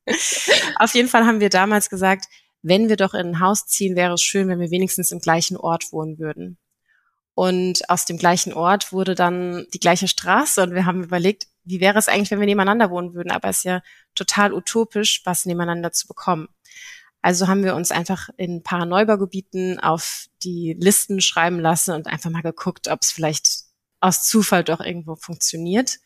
Auf 0.78 0.94
jeden 0.94 1.08
Fall 1.08 1.26
haben 1.26 1.40
wir 1.40 1.50
damals 1.50 1.90
gesagt, 1.90 2.26
wenn 2.62 2.88
wir 2.88 2.96
doch 2.96 3.14
in 3.14 3.28
ein 3.28 3.40
Haus 3.40 3.66
ziehen, 3.66 3.96
wäre 3.96 4.14
es 4.14 4.22
schön, 4.22 4.48
wenn 4.48 4.60
wir 4.60 4.70
wenigstens 4.70 5.12
im 5.12 5.20
gleichen 5.20 5.56
Ort 5.56 5.92
wohnen 5.92 6.18
würden. 6.18 6.58
Und 7.34 7.90
aus 7.90 8.04
dem 8.04 8.16
gleichen 8.16 8.52
Ort 8.52 8.92
wurde 8.92 9.14
dann 9.14 9.66
die 9.74 9.80
gleiche 9.80 10.06
Straße 10.06 10.62
und 10.62 10.74
wir 10.74 10.86
haben 10.86 11.02
überlegt, 11.02 11.48
wie 11.64 11.80
wäre 11.80 11.98
es 11.98 12.08
eigentlich, 12.08 12.30
wenn 12.30 12.40
wir 12.40 12.46
nebeneinander 12.46 12.90
wohnen 12.90 13.14
würden? 13.14 13.32
Aber 13.32 13.48
es 13.48 13.58
ist 13.58 13.64
ja 13.64 13.82
total 14.14 14.52
utopisch, 14.52 15.22
was 15.24 15.44
nebeneinander 15.44 15.90
zu 15.90 16.06
bekommen. 16.06 16.48
Also 17.22 17.48
haben 17.48 17.64
wir 17.64 17.74
uns 17.74 17.90
einfach 17.90 18.28
in 18.36 18.56
ein 18.56 18.62
paar 18.62 18.86
Neubaugebieten 18.86 19.80
auf 19.80 20.26
die 20.42 20.76
Listen 20.78 21.20
schreiben 21.20 21.58
lassen 21.58 21.94
und 21.94 22.06
einfach 22.06 22.30
mal 22.30 22.42
geguckt, 22.42 22.86
ob 22.88 23.00
es 23.02 23.10
vielleicht 23.10 23.63
aus 24.04 24.22
Zufall 24.22 24.64
doch 24.64 24.80
irgendwo 24.80 25.16
funktioniert 25.16 25.98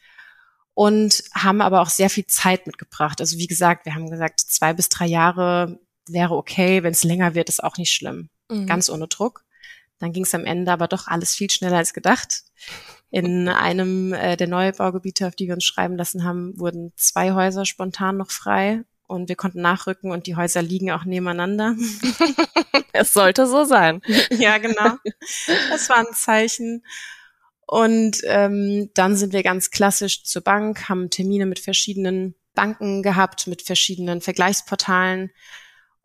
und 0.73 1.25
haben 1.35 1.61
aber 1.61 1.81
auch 1.81 1.91
sehr 1.91 2.09
viel 2.09 2.27
Zeit 2.27 2.69
mitgebracht. 2.69 3.21
Also 3.21 3.39
wie 3.39 3.49
gesagt, 3.49 3.87
wir 3.87 3.95
haben 3.97 4.09
gesagt, 4.09 4.39
zwei 4.39 4.73
bis 4.73 4.89
drei 4.89 5.07
Jahre 5.07 5.81
wäre 6.07 6.37
okay, 6.37 6.85
wenn 6.85 6.93
es 6.93 7.03
länger 7.03 7.35
wird, 7.35 7.49
ist 7.49 7.63
auch 7.63 7.77
nicht 7.77 7.93
schlimm. 7.93 8.31
Mhm. 8.49 8.67
Ganz 8.67 8.89
ohne 8.89 9.09
Druck. 9.09 9.45
Dann 9.99 10.13
ging 10.13 10.23
es 10.23 10.35
am 10.35 10.45
Ende 10.45 10.71
aber 10.71 10.87
doch 10.87 11.09
alles 11.09 11.35
viel 11.35 11.51
schneller 11.51 11.79
als 11.79 11.93
gedacht. 11.93 12.45
In 13.11 13.49
einem 13.49 14.13
äh, 14.13 14.37
der 14.37 14.47
Neubaugebiete, 14.47 15.27
auf 15.27 15.35
die 15.35 15.49
wir 15.49 15.55
uns 15.55 15.65
schreiben 15.65 15.97
lassen 15.97 16.23
haben, 16.23 16.57
wurden 16.57 16.93
zwei 16.97 17.33
Häuser 17.33 17.65
spontan 17.65 18.17
noch 18.17 18.31
frei 18.31 18.85
und 19.09 19.29
wir 19.29 19.35
konnten 19.35 19.61
nachrücken 19.61 20.13
und 20.13 20.29
die 20.29 20.37
Häuser 20.37 20.63
liegen 20.63 20.93
auch 20.93 21.05
nebeneinander. 21.05 21.75
es 22.93 23.13
sollte 23.13 23.49
so 23.49 23.65
sein. 23.65 24.03
ja, 24.31 24.59
genau. 24.59 24.99
Das 25.71 25.89
war 25.89 25.97
ein 25.97 26.15
Zeichen. 26.15 26.85
Und 27.69 28.23
ähm, 28.25 28.91
dann 28.95 29.15
sind 29.15 29.35
wir 29.35 29.43
ganz 29.43 29.71
klassisch 29.71 30.25
zur 30.25 30.41
Bank, 30.41 30.89
haben 30.89 31.11
Termine 31.11 31.45
mit 31.45 31.59
verschiedenen 31.59 32.35
Banken 32.55 33.03
gehabt, 33.03 33.47
mit 33.47 33.61
verschiedenen 33.61 34.23
Vergleichsportalen 34.23 35.31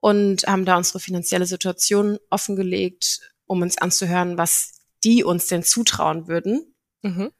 und 0.01 0.45
haben 0.45 0.65
da 0.65 0.75
unsere 0.75 0.99
finanzielle 0.99 1.45
Situation 1.45 2.19
offengelegt, 2.29 3.21
um 3.45 3.61
uns 3.61 3.77
anzuhören, 3.77 4.37
was 4.37 4.81
die 5.05 5.23
uns 5.23 5.47
denn 5.47 5.63
zutrauen 5.63 6.27
würden. 6.27 6.75
Mhm. 7.01 7.31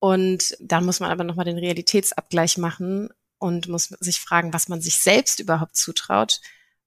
Und 0.00 0.56
dann 0.58 0.84
muss 0.84 0.98
man 0.98 1.12
aber 1.12 1.22
nochmal 1.22 1.44
den 1.44 1.58
Realitätsabgleich 1.58 2.58
machen 2.58 3.10
und 3.38 3.68
muss 3.68 3.84
sich 4.00 4.18
fragen, 4.18 4.52
was 4.52 4.68
man 4.68 4.80
sich 4.80 4.98
selbst 4.98 5.38
überhaupt 5.38 5.76
zutraut, 5.76 6.40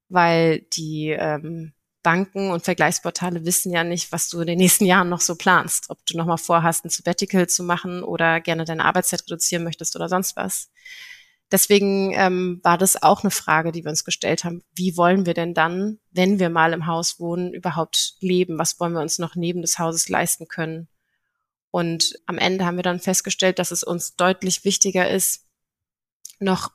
weil 0.09 0.63
die 0.73 1.15
ähm, 1.17 1.71
Banken 2.03 2.51
und 2.51 2.63
Vergleichsportale 2.63 3.45
wissen 3.45 3.71
ja 3.71 3.83
nicht, 3.83 4.11
was 4.11 4.29
du 4.29 4.41
in 4.41 4.47
den 4.47 4.57
nächsten 4.59 4.85
Jahren 4.85 5.09
noch 5.09 5.21
so 5.21 5.35
planst. 5.35 5.89
Ob 5.89 6.05
du 6.05 6.17
nochmal 6.17 6.37
vorhast, 6.37 6.85
ein 6.85 6.89
Sabbatical 6.89 7.47
zu 7.47 7.63
machen 7.63 8.03
oder 8.03 8.41
gerne 8.41 8.65
deine 8.65 8.85
Arbeitszeit 8.85 9.23
reduzieren 9.23 9.63
möchtest 9.63 9.95
oder 9.95 10.09
sonst 10.09 10.35
was. 10.35 10.69
Deswegen 11.51 12.13
ähm, 12.13 12.59
war 12.63 12.77
das 12.77 13.01
auch 13.01 13.23
eine 13.23 13.31
Frage, 13.31 13.71
die 13.71 13.83
wir 13.83 13.89
uns 13.89 14.03
gestellt 14.03 14.43
haben. 14.43 14.63
Wie 14.75 14.97
wollen 14.97 15.25
wir 15.25 15.33
denn 15.33 15.53
dann, 15.53 15.99
wenn 16.11 16.39
wir 16.39 16.49
mal 16.49 16.73
im 16.73 16.87
Haus 16.87 17.19
wohnen, 17.19 17.53
überhaupt 17.53 18.15
leben? 18.19 18.57
Was 18.57 18.79
wollen 18.79 18.93
wir 18.93 19.01
uns 19.01 19.19
noch 19.19 19.35
neben 19.35 19.61
des 19.61 19.79
Hauses 19.79 20.09
leisten 20.09 20.47
können? 20.47 20.87
Und 21.69 22.19
am 22.25 22.37
Ende 22.37 22.65
haben 22.65 22.75
wir 22.77 22.83
dann 22.83 22.99
festgestellt, 22.99 23.59
dass 23.59 23.71
es 23.71 23.83
uns 23.83 24.15
deutlich 24.15 24.65
wichtiger 24.65 25.09
ist, 25.09 25.45
noch 26.39 26.71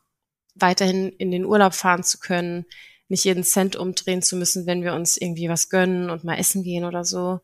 weiterhin 0.55 1.09
in 1.09 1.31
den 1.31 1.45
Urlaub 1.45 1.75
fahren 1.75 2.03
zu 2.03 2.19
können, 2.19 2.65
nicht 3.09 3.25
jeden 3.25 3.45
Cent 3.45 3.77
umdrehen 3.77 4.23
zu 4.23 4.37
müssen, 4.37 4.67
wenn 4.67 4.83
wir 4.83 4.95
uns 4.95 5.17
irgendwie 5.17 5.49
was 5.49 5.69
gönnen 5.69 6.11
und 6.11 6.25
mal 6.25 6.39
essen 6.39 6.63
gehen 6.63 6.85
oder 6.85 7.05
so, 7.05 7.41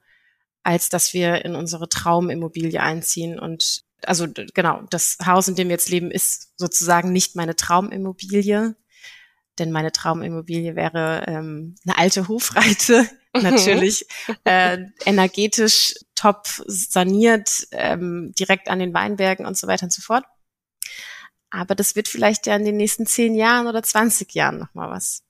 als 0.62 0.88
dass 0.88 1.12
wir 1.12 1.44
in 1.44 1.54
unsere 1.54 1.88
Traumimmobilie 1.88 2.80
einziehen. 2.80 3.38
Und 3.38 3.84
also 4.04 4.26
genau, 4.54 4.82
das 4.90 5.18
Haus, 5.24 5.48
in 5.48 5.54
dem 5.54 5.68
wir 5.68 5.74
jetzt 5.74 5.88
leben, 5.88 6.10
ist 6.10 6.52
sozusagen 6.58 7.12
nicht 7.12 7.36
meine 7.36 7.56
Traumimmobilie, 7.56 8.76
denn 9.58 9.72
meine 9.72 9.92
Traumimmobilie 9.92 10.76
wäre 10.76 11.24
ähm, 11.26 11.76
eine 11.86 11.98
alte 11.98 12.28
Hofreite, 12.28 13.08
natürlich 13.34 14.06
äh, 14.44 14.78
energetisch 15.04 15.94
top 16.14 16.46
saniert, 16.66 17.66
ähm, 17.72 18.32
direkt 18.38 18.68
an 18.68 18.78
den 18.78 18.94
Weinbergen 18.94 19.46
und 19.46 19.56
so 19.56 19.66
weiter 19.66 19.84
und 19.84 19.92
so 19.92 20.02
fort. 20.02 20.24
Aber 21.50 21.74
das 21.74 21.94
wird 21.94 22.08
vielleicht 22.08 22.46
ja 22.46 22.56
in 22.56 22.64
den 22.64 22.76
nächsten 22.76 23.06
zehn 23.06 23.34
Jahren 23.34 23.66
oder 23.66 23.82
20 23.82 24.34
Jahren 24.34 24.58
nochmal 24.58 24.90
was. 24.90 25.22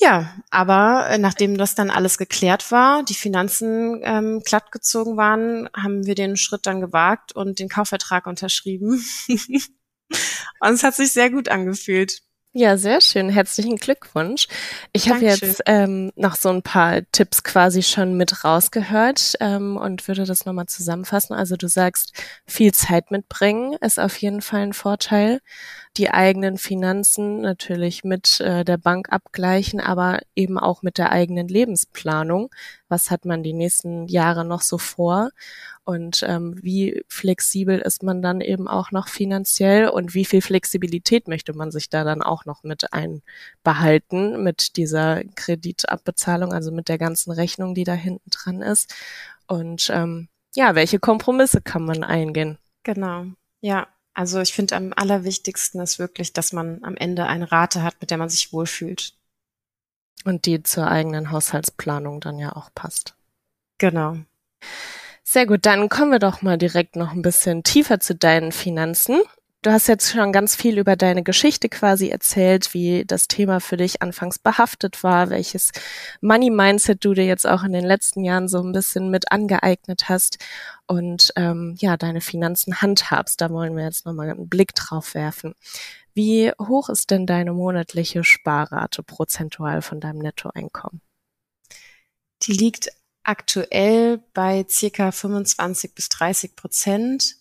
Ja, 0.00 0.36
aber 0.50 1.08
äh, 1.10 1.18
nachdem 1.18 1.58
das 1.58 1.74
dann 1.74 1.90
alles 1.90 2.18
geklärt 2.18 2.70
war, 2.70 3.02
die 3.02 3.14
Finanzen 3.14 4.00
ähm, 4.04 4.40
glattgezogen 4.44 5.16
waren, 5.16 5.68
haben 5.76 6.06
wir 6.06 6.14
den 6.14 6.36
Schritt 6.36 6.66
dann 6.66 6.80
gewagt 6.80 7.32
und 7.32 7.58
den 7.58 7.68
Kaufvertrag 7.68 8.26
unterschrieben. 8.28 9.04
und 9.28 10.72
es 10.72 10.84
hat 10.84 10.94
sich 10.94 11.12
sehr 11.12 11.30
gut 11.30 11.48
angefühlt. 11.48 12.22
Ja, 12.54 12.78
sehr 12.78 13.00
schön. 13.02 13.28
Herzlichen 13.28 13.76
Glückwunsch. 13.76 14.48
Ich 14.92 15.10
habe 15.10 15.24
jetzt 15.24 15.62
ähm, 15.66 16.12
noch 16.16 16.34
so 16.34 16.48
ein 16.48 16.62
paar 16.62 17.02
Tipps 17.12 17.44
quasi 17.44 17.82
schon 17.82 18.16
mit 18.16 18.42
rausgehört 18.42 19.34
ähm, 19.40 19.76
und 19.76 20.08
würde 20.08 20.24
das 20.24 20.46
nochmal 20.46 20.66
zusammenfassen. 20.66 21.34
Also 21.34 21.56
du 21.56 21.68
sagst, 21.68 22.14
viel 22.46 22.72
Zeit 22.72 23.10
mitbringen 23.10 23.74
ist 23.80 24.00
auf 24.00 24.16
jeden 24.16 24.40
Fall 24.40 24.62
ein 24.62 24.72
Vorteil. 24.72 25.40
Die 25.96 26.10
eigenen 26.10 26.58
Finanzen 26.58 27.40
natürlich 27.40 28.04
mit 28.04 28.40
äh, 28.40 28.64
der 28.64 28.76
Bank 28.76 29.10
abgleichen, 29.10 29.80
aber 29.80 30.20
eben 30.36 30.58
auch 30.58 30.82
mit 30.82 30.98
der 30.98 31.10
eigenen 31.10 31.48
Lebensplanung. 31.48 32.50
Was 32.88 33.10
hat 33.10 33.24
man 33.24 33.42
die 33.42 33.52
nächsten 33.52 34.06
Jahre 34.06 34.44
noch 34.44 34.62
so 34.62 34.78
vor? 34.78 35.30
Und 35.84 36.22
ähm, 36.28 36.58
wie 36.62 37.02
flexibel 37.08 37.78
ist 37.78 38.02
man 38.02 38.20
dann 38.20 38.42
eben 38.42 38.68
auch 38.68 38.90
noch 38.90 39.08
finanziell 39.08 39.88
und 39.88 40.14
wie 40.14 40.26
viel 40.26 40.42
Flexibilität 40.42 41.28
möchte 41.28 41.54
man 41.54 41.70
sich 41.70 41.88
da 41.88 42.04
dann 42.04 42.20
auch 42.20 42.44
noch 42.44 42.62
mit 42.62 42.92
einbehalten 42.92 44.42
mit 44.44 44.76
dieser 44.76 45.24
Kreditabbezahlung, 45.34 46.52
also 46.52 46.72
mit 46.72 46.90
der 46.90 46.98
ganzen 46.98 47.32
Rechnung, 47.32 47.74
die 47.74 47.84
da 47.84 47.94
hinten 47.94 48.28
dran 48.28 48.60
ist? 48.60 48.94
Und 49.46 49.88
ähm, 49.90 50.28
ja, 50.54 50.74
welche 50.74 50.98
Kompromisse 50.98 51.62
kann 51.62 51.84
man 51.84 52.04
eingehen? 52.04 52.58
Genau, 52.82 53.24
ja. 53.60 53.88
Also 54.18 54.40
ich 54.40 54.52
finde 54.52 54.74
am 54.74 54.92
allerwichtigsten 54.96 55.80
ist 55.80 56.00
wirklich, 56.00 56.32
dass 56.32 56.52
man 56.52 56.82
am 56.82 56.96
Ende 56.96 57.26
eine 57.26 57.52
Rate 57.52 57.84
hat, 57.84 58.00
mit 58.00 58.10
der 58.10 58.18
man 58.18 58.28
sich 58.28 58.52
wohlfühlt. 58.52 59.14
Und 60.24 60.44
die 60.44 60.60
zur 60.64 60.88
eigenen 60.88 61.30
Haushaltsplanung 61.30 62.18
dann 62.20 62.36
ja 62.40 62.56
auch 62.56 62.70
passt. 62.74 63.14
Genau. 63.78 64.16
Sehr 65.22 65.46
gut, 65.46 65.66
dann 65.66 65.88
kommen 65.88 66.10
wir 66.10 66.18
doch 66.18 66.42
mal 66.42 66.58
direkt 66.58 66.96
noch 66.96 67.12
ein 67.12 67.22
bisschen 67.22 67.62
tiefer 67.62 68.00
zu 68.00 68.16
deinen 68.16 68.50
Finanzen. 68.50 69.20
Du 69.62 69.72
hast 69.72 69.88
jetzt 69.88 70.12
schon 70.12 70.32
ganz 70.32 70.54
viel 70.54 70.78
über 70.78 70.94
deine 70.94 71.24
Geschichte 71.24 71.68
quasi 71.68 72.10
erzählt, 72.10 72.74
wie 72.74 73.04
das 73.04 73.26
Thema 73.26 73.58
für 73.58 73.76
dich 73.76 74.02
anfangs 74.02 74.38
behaftet 74.38 75.02
war, 75.02 75.30
welches 75.30 75.72
Money 76.20 76.48
Mindset 76.50 77.04
du 77.04 77.12
dir 77.12 77.24
jetzt 77.24 77.44
auch 77.44 77.64
in 77.64 77.72
den 77.72 77.84
letzten 77.84 78.22
Jahren 78.22 78.46
so 78.46 78.62
ein 78.62 78.70
bisschen 78.70 79.10
mit 79.10 79.32
angeeignet 79.32 80.08
hast 80.08 80.38
und 80.86 81.32
ähm, 81.34 81.74
ja, 81.80 81.96
deine 81.96 82.20
Finanzen 82.20 82.80
handhabst. 82.80 83.40
Da 83.40 83.50
wollen 83.50 83.76
wir 83.76 83.82
jetzt 83.82 84.06
nochmal 84.06 84.30
einen 84.30 84.48
Blick 84.48 84.76
drauf 84.76 85.14
werfen. 85.14 85.54
Wie 86.14 86.52
hoch 86.52 86.88
ist 86.88 87.10
denn 87.10 87.26
deine 87.26 87.52
monatliche 87.52 88.22
Sparrate 88.22 89.02
prozentual 89.02 89.82
von 89.82 89.98
deinem 89.98 90.18
Nettoeinkommen? 90.18 91.00
Die 92.42 92.52
liegt 92.52 92.90
aktuell 93.24 94.22
bei 94.34 94.64
circa 94.68 95.10
25 95.10 95.96
bis 95.96 96.08
30 96.10 96.54
Prozent 96.54 97.37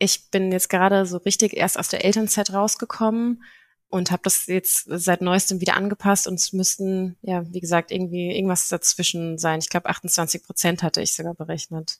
ich 0.00 0.30
bin 0.30 0.50
jetzt 0.50 0.70
gerade 0.70 1.06
so 1.06 1.18
richtig 1.18 1.56
erst 1.56 1.78
aus 1.78 1.88
der 1.88 2.04
Elternzeit 2.04 2.52
rausgekommen 2.52 3.44
und 3.88 4.10
habe 4.10 4.22
das 4.24 4.46
jetzt 4.46 4.86
seit 4.88 5.20
neuestem 5.20 5.60
wieder 5.60 5.76
angepasst 5.76 6.26
und 6.26 6.34
es 6.34 6.52
müssten, 6.52 7.18
ja, 7.22 7.44
wie 7.52 7.60
gesagt, 7.60 7.92
irgendwie 7.92 8.34
irgendwas 8.34 8.68
dazwischen 8.68 9.36
sein. 9.36 9.58
Ich 9.60 9.68
glaube, 9.68 9.90
28 9.90 10.42
Prozent 10.42 10.82
hatte 10.82 11.02
ich 11.02 11.14
sogar 11.14 11.34
berechnet. 11.34 11.98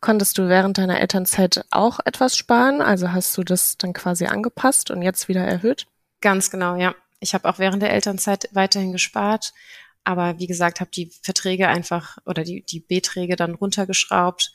Konntest 0.00 0.38
du 0.38 0.48
während 0.48 0.78
deiner 0.78 1.00
Elternzeit 1.00 1.64
auch 1.70 1.98
etwas 2.04 2.36
sparen? 2.36 2.80
Also 2.80 3.10
hast 3.12 3.36
du 3.36 3.42
das 3.42 3.76
dann 3.76 3.92
quasi 3.94 4.26
angepasst 4.26 4.90
und 4.90 5.02
jetzt 5.02 5.28
wieder 5.28 5.42
erhöht? 5.42 5.88
Ganz 6.20 6.50
genau, 6.50 6.76
ja. 6.76 6.94
Ich 7.18 7.34
habe 7.34 7.48
auch 7.48 7.58
während 7.58 7.82
der 7.82 7.92
Elternzeit 7.92 8.48
weiterhin 8.52 8.92
gespart, 8.92 9.52
aber 10.04 10.38
wie 10.38 10.46
gesagt, 10.46 10.80
habe 10.80 10.90
die 10.90 11.12
Verträge 11.22 11.68
einfach 11.68 12.16
oder 12.24 12.44
die, 12.44 12.62
die 12.62 12.80
Beträge 12.80 13.36
dann 13.36 13.54
runtergeschraubt 13.54 14.52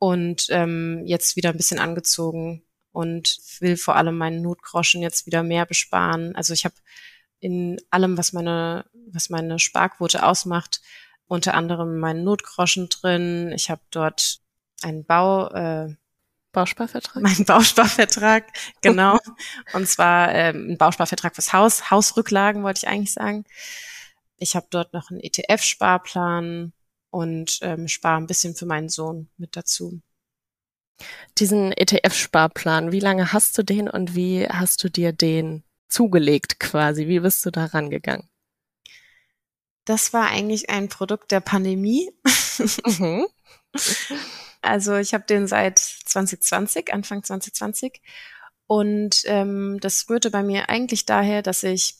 und 0.00 0.46
ähm, 0.48 1.02
jetzt 1.04 1.36
wieder 1.36 1.50
ein 1.50 1.58
bisschen 1.58 1.78
angezogen 1.78 2.64
und 2.90 3.38
will 3.60 3.76
vor 3.76 3.96
allem 3.96 4.16
meinen 4.16 4.40
Notgroschen 4.40 5.02
jetzt 5.02 5.26
wieder 5.26 5.42
mehr 5.42 5.66
besparen. 5.66 6.34
Also 6.34 6.54
ich 6.54 6.64
habe 6.64 6.74
in 7.38 7.78
allem, 7.90 8.16
was 8.16 8.32
meine, 8.32 8.86
was 9.12 9.28
meine 9.28 9.58
Sparquote 9.58 10.24
ausmacht, 10.24 10.80
unter 11.26 11.52
anderem 11.52 12.00
meinen 12.00 12.24
Notgroschen 12.24 12.88
drin. 12.88 13.52
Ich 13.52 13.70
habe 13.70 13.82
dort 13.90 14.40
einen 14.82 15.04
Bau, 15.04 15.48
äh, 15.48 15.94
Bausparvertrag? 16.52 17.22
Mein 17.22 17.44
Bausparvertrag, 17.44 18.46
genau. 18.80 19.18
und 19.74 19.86
zwar 19.86 20.34
ähm, 20.34 20.70
ein 20.70 20.78
Bausparvertrag 20.78 21.34
fürs 21.34 21.52
Haus, 21.52 21.90
Hausrücklagen 21.90 22.62
wollte 22.62 22.78
ich 22.84 22.88
eigentlich 22.88 23.12
sagen. 23.12 23.44
Ich 24.38 24.56
habe 24.56 24.66
dort 24.70 24.94
noch 24.94 25.10
einen 25.10 25.20
ETF-Sparplan, 25.20 26.72
und 27.10 27.58
ähm, 27.62 27.88
spare 27.88 28.16
ein 28.16 28.26
bisschen 28.26 28.54
für 28.54 28.66
meinen 28.66 28.88
Sohn 28.88 29.28
mit 29.36 29.56
dazu. 29.56 30.00
Diesen 31.38 31.72
ETF-Sparplan, 31.72 32.92
wie 32.92 33.00
lange 33.00 33.32
hast 33.32 33.56
du 33.56 33.62
den 33.62 33.88
und 33.88 34.14
wie 34.14 34.46
hast 34.46 34.84
du 34.84 34.90
dir 34.90 35.12
den 35.12 35.64
zugelegt 35.88 36.60
quasi? 36.60 37.08
Wie 37.08 37.20
bist 37.20 37.44
du 37.44 37.50
da 37.50 37.66
rangegangen? 37.66 38.28
Das 39.84 40.12
war 40.12 40.28
eigentlich 40.28 40.70
ein 40.70 40.88
Produkt 40.88 41.32
der 41.32 41.40
Pandemie. 41.40 42.10
Mhm. 42.86 43.26
Also 44.62 44.96
ich 44.96 45.14
habe 45.14 45.24
den 45.24 45.46
seit 45.46 45.78
2020, 45.78 46.92
Anfang 46.92 47.24
2020. 47.24 48.02
Und 48.66 49.22
ähm, 49.24 49.78
das 49.80 50.08
rührte 50.08 50.30
bei 50.30 50.42
mir 50.42 50.68
eigentlich 50.68 51.06
daher, 51.06 51.42
dass 51.42 51.62
ich 51.62 51.94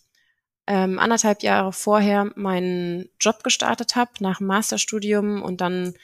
ähm, 0.71 1.01
anderthalb 1.01 1.43
Jahre 1.43 1.73
vorher 1.73 2.31
meinen 2.37 3.09
Job 3.19 3.43
gestartet 3.43 3.97
habe 3.97 4.13
nach 4.21 4.39
dem 4.39 4.47
Masterstudium 4.47 5.43
und 5.43 5.61
dann 5.61 5.95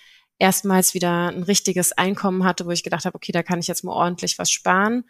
erstmals 0.40 0.92
wieder 0.92 1.28
ein 1.28 1.44
richtiges 1.44 1.92
Einkommen 1.92 2.44
hatte, 2.44 2.66
wo 2.66 2.72
ich 2.72 2.82
gedacht 2.82 3.04
habe, 3.04 3.14
okay, 3.14 3.30
da 3.30 3.44
kann 3.44 3.60
ich 3.60 3.68
jetzt 3.68 3.84
mal 3.84 3.92
ordentlich 3.92 4.40
was 4.40 4.50
sparen 4.50 5.04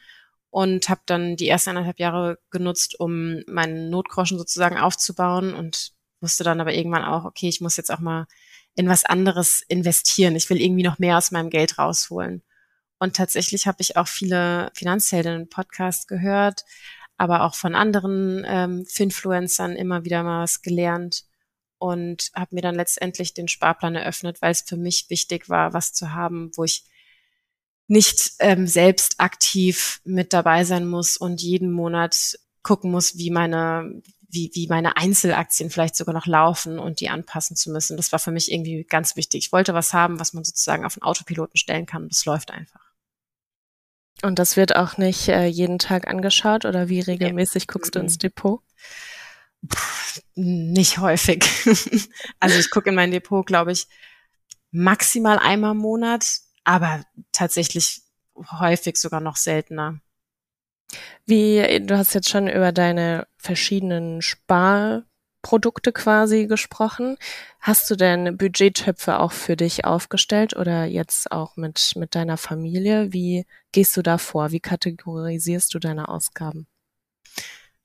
und 0.50 0.90
habe 0.90 1.00
dann 1.06 1.36
die 1.36 1.48
ersten 1.48 1.70
anderthalb 1.70 1.98
Jahre 1.98 2.38
genutzt, 2.50 3.00
um 3.00 3.40
meinen 3.46 3.88
Notgroschen 3.88 4.36
sozusagen 4.36 4.76
aufzubauen 4.76 5.54
und 5.54 5.92
wusste 6.20 6.44
dann 6.44 6.60
aber 6.60 6.74
irgendwann 6.74 7.04
auch, 7.04 7.24
okay, 7.24 7.48
ich 7.48 7.62
muss 7.62 7.78
jetzt 7.78 7.90
auch 7.90 8.00
mal 8.00 8.26
in 8.74 8.90
was 8.90 9.06
anderes 9.06 9.62
investieren. 9.68 10.36
Ich 10.36 10.50
will 10.50 10.60
irgendwie 10.60 10.82
noch 10.82 10.98
mehr 10.98 11.16
aus 11.16 11.30
meinem 11.30 11.48
Geld 11.48 11.78
rausholen. 11.78 12.42
Und 12.98 13.16
tatsächlich 13.16 13.66
habe 13.66 13.78
ich 13.80 13.96
auch 13.96 14.06
viele 14.06 14.70
Finanzheldinnen-Podcasts 14.74 16.06
gehört, 16.06 16.64
aber 17.16 17.42
auch 17.42 17.54
von 17.54 17.74
anderen 17.74 18.44
ähm, 18.46 18.84
Finfluencern 18.86 19.72
immer 19.76 20.04
wieder 20.04 20.22
mal 20.22 20.42
was 20.42 20.62
gelernt 20.62 21.24
und 21.78 22.30
habe 22.34 22.54
mir 22.54 22.62
dann 22.62 22.74
letztendlich 22.74 23.34
den 23.34 23.48
Sparplan 23.48 23.94
eröffnet, 23.94 24.42
weil 24.42 24.52
es 24.52 24.62
für 24.62 24.76
mich 24.76 25.10
wichtig 25.10 25.48
war, 25.48 25.72
was 25.72 25.92
zu 25.92 26.12
haben, 26.12 26.50
wo 26.56 26.64
ich 26.64 26.84
nicht 27.88 28.32
ähm, 28.40 28.66
selbst 28.66 29.20
aktiv 29.20 30.00
mit 30.04 30.32
dabei 30.32 30.64
sein 30.64 30.86
muss 30.86 31.16
und 31.16 31.40
jeden 31.40 31.70
Monat 31.70 32.38
gucken 32.62 32.90
muss, 32.90 33.16
wie 33.16 33.30
meine 33.30 34.02
wie, 34.28 34.50
wie 34.54 34.66
meine 34.66 34.96
Einzelaktien 34.96 35.70
vielleicht 35.70 35.96
sogar 35.96 36.14
noch 36.14 36.26
laufen 36.26 36.78
und 36.78 37.00
die 37.00 37.08
anpassen 37.08 37.56
zu 37.56 37.70
müssen. 37.70 37.96
Das 37.96 38.12
war 38.12 38.18
für 38.18 38.32
mich 38.32 38.50
irgendwie 38.50 38.84
ganz 38.84 39.16
wichtig. 39.16 39.46
Ich 39.46 39.52
wollte 39.52 39.72
was 39.72 39.92
haben, 39.92 40.18
was 40.20 40.32
man 40.32 40.44
sozusagen 40.44 40.84
auf 40.84 40.94
den 40.94 41.04
Autopiloten 41.04 41.56
stellen 41.56 41.86
kann. 41.86 42.08
Das 42.08 42.24
läuft 42.24 42.50
einfach. 42.50 42.85
Und 44.22 44.38
das 44.38 44.56
wird 44.56 44.76
auch 44.76 44.96
nicht 44.96 45.28
äh, 45.28 45.46
jeden 45.46 45.78
Tag 45.78 46.08
angeschaut 46.08 46.64
oder 46.64 46.88
wie 46.88 47.00
regelmäßig 47.00 47.66
guckst 47.66 47.94
du 47.94 47.98
ins 47.98 48.18
Depot? 48.18 48.60
Puh, 49.68 50.20
nicht 50.34 50.98
häufig. 50.98 51.44
also 52.40 52.58
ich 52.58 52.70
gucke 52.70 52.88
in 52.88 52.94
mein 52.94 53.10
Depot, 53.10 53.46
glaube 53.46 53.72
ich, 53.72 53.86
maximal 54.70 55.38
einmal 55.38 55.72
im 55.72 55.78
Monat, 55.78 56.26
aber 56.64 57.04
tatsächlich 57.32 58.02
häufig 58.58 58.96
sogar 58.96 59.20
noch 59.20 59.36
seltener. 59.36 60.00
Wie, 61.24 61.80
du 61.84 61.98
hast 61.98 62.14
jetzt 62.14 62.28
schon 62.28 62.48
über 62.48 62.72
deine 62.72 63.26
verschiedenen 63.36 64.22
Spar 64.22 65.04
Produkte 65.46 65.92
quasi 65.92 66.48
gesprochen. 66.48 67.16
Hast 67.60 67.88
du 67.88 67.94
denn 67.94 68.36
Budgettöpfe 68.36 69.20
auch 69.20 69.30
für 69.30 69.54
dich 69.54 69.84
aufgestellt 69.84 70.56
oder 70.56 70.86
jetzt 70.86 71.30
auch 71.30 71.56
mit, 71.56 71.92
mit 71.94 72.16
deiner 72.16 72.36
Familie? 72.36 73.12
Wie 73.12 73.46
gehst 73.70 73.96
du 73.96 74.02
da 74.02 74.18
vor? 74.18 74.50
Wie 74.50 74.58
kategorisierst 74.58 75.72
du 75.72 75.78
deine 75.78 76.08
Ausgaben? 76.08 76.66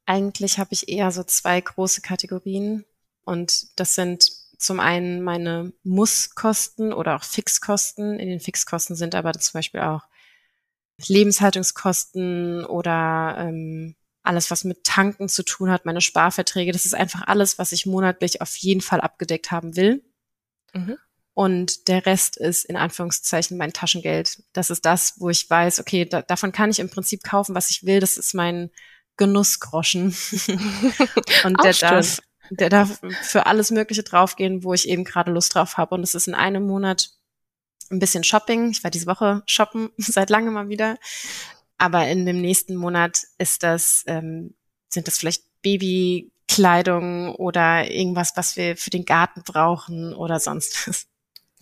Eigentlich 0.07 0.57
habe 0.57 0.69
ich 0.71 0.89
eher 0.89 1.11
so 1.11 1.21
zwei 1.21 1.61
große 1.61 2.01
Kategorien 2.01 2.83
und 3.25 3.79
das 3.79 3.93
sind 3.93 4.31
zum 4.57 4.79
einen 4.79 5.21
meine 5.21 5.71
Musskosten 5.83 6.91
oder 6.91 7.15
auch 7.15 7.23
Fixkosten. 7.23 8.17
In 8.17 8.27
den 8.27 8.39
Fixkosten 8.39 8.95
sind 8.95 9.13
aber 9.13 9.33
zum 9.33 9.59
Beispiel 9.59 9.81
auch 9.81 10.01
Lebenshaltungskosten 11.07 12.65
oder 12.65 13.35
ähm, 13.37 13.95
alles, 14.23 14.51
was 14.51 14.63
mit 14.63 14.83
Tanken 14.83 15.29
zu 15.29 15.43
tun 15.43 15.71
hat, 15.71 15.85
meine 15.85 16.01
Sparverträge, 16.01 16.71
das 16.71 16.85
ist 16.85 16.93
einfach 16.93 17.23
alles, 17.27 17.57
was 17.57 17.71
ich 17.71 17.85
monatlich 17.85 18.41
auf 18.41 18.55
jeden 18.57 18.81
Fall 18.81 19.01
abgedeckt 19.01 19.51
haben 19.51 19.75
will. 19.75 20.03
Mhm. 20.73 20.97
Und 21.33 21.87
der 21.87 22.05
Rest 22.05 22.37
ist 22.37 22.65
in 22.65 22.75
Anführungszeichen 22.75 23.57
mein 23.57 23.73
Taschengeld. 23.73 24.43
Das 24.53 24.69
ist 24.69 24.85
das, 24.85 25.13
wo 25.17 25.29
ich 25.29 25.49
weiß, 25.49 25.79
okay, 25.79 26.05
da, 26.05 26.21
davon 26.21 26.51
kann 26.51 26.69
ich 26.69 26.79
im 26.79 26.89
Prinzip 26.89 27.23
kaufen, 27.23 27.55
was 27.55 27.69
ich 27.69 27.85
will. 27.85 27.99
Das 27.99 28.17
ist 28.17 28.33
mein 28.33 28.69
Genussgroschen. 29.17 30.07
und 31.43 31.63
der 31.63 31.73
darf, 31.73 32.19
der 32.49 32.69
darf 32.69 32.99
für 33.21 33.45
alles 33.45 33.71
Mögliche 33.71 34.03
draufgehen, 34.03 34.63
wo 34.63 34.73
ich 34.73 34.89
eben 34.89 35.05
gerade 35.05 35.31
Lust 35.31 35.55
drauf 35.55 35.77
habe. 35.77 35.95
Und 35.95 36.03
es 36.03 36.15
ist 36.15 36.27
in 36.27 36.35
einem 36.35 36.67
Monat 36.67 37.11
ein 37.89 37.99
bisschen 37.99 38.23
Shopping. 38.23 38.71
Ich 38.71 38.83
war 38.83 38.91
diese 38.91 39.07
Woche 39.07 39.43
shoppen, 39.45 39.89
seit 39.97 40.29
langem 40.29 40.53
mal 40.53 40.69
wieder. 40.69 40.97
Aber 41.81 42.07
in 42.07 42.25
dem 42.25 42.41
nächsten 42.41 42.75
Monat 42.75 43.23
ist 43.37 43.63
das, 43.63 44.03
ähm, 44.07 44.53
sind 44.89 45.07
das 45.07 45.17
vielleicht 45.17 45.43
Babykleidung 45.61 47.35
oder 47.35 47.89
irgendwas, 47.89 48.33
was 48.35 48.55
wir 48.55 48.77
für 48.77 48.89
den 48.89 49.05
Garten 49.05 49.43
brauchen 49.43 50.13
oder 50.13 50.39
sonst 50.39 50.87
was. 50.87 51.07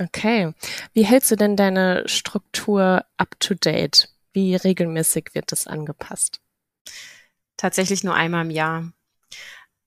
Okay. 0.02 0.54
Wie 0.94 1.06
hältst 1.06 1.32
du 1.32 1.36
denn 1.36 1.56
deine 1.56 2.08
Struktur 2.08 3.06
up 3.18 3.40
to 3.40 3.54
date? 3.54 4.10
Wie 4.32 4.56
regelmäßig 4.56 5.32
wird 5.34 5.52
das 5.52 5.68
angepasst? 5.68 6.40
tatsächlich 7.60 8.04
nur 8.04 8.16
einmal 8.16 8.46
im 8.46 8.52
Jahr. 8.52 8.92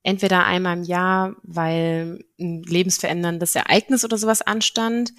Entweder 0.03 0.45
einmal 0.45 0.77
im 0.77 0.83
Jahr, 0.83 1.35
weil 1.43 2.23
ein 2.39 2.63
lebensveränderndes 2.63 3.55
Ereignis 3.55 4.05
oder 4.05 4.17
sowas 4.17 4.41
anstand. 4.41 5.13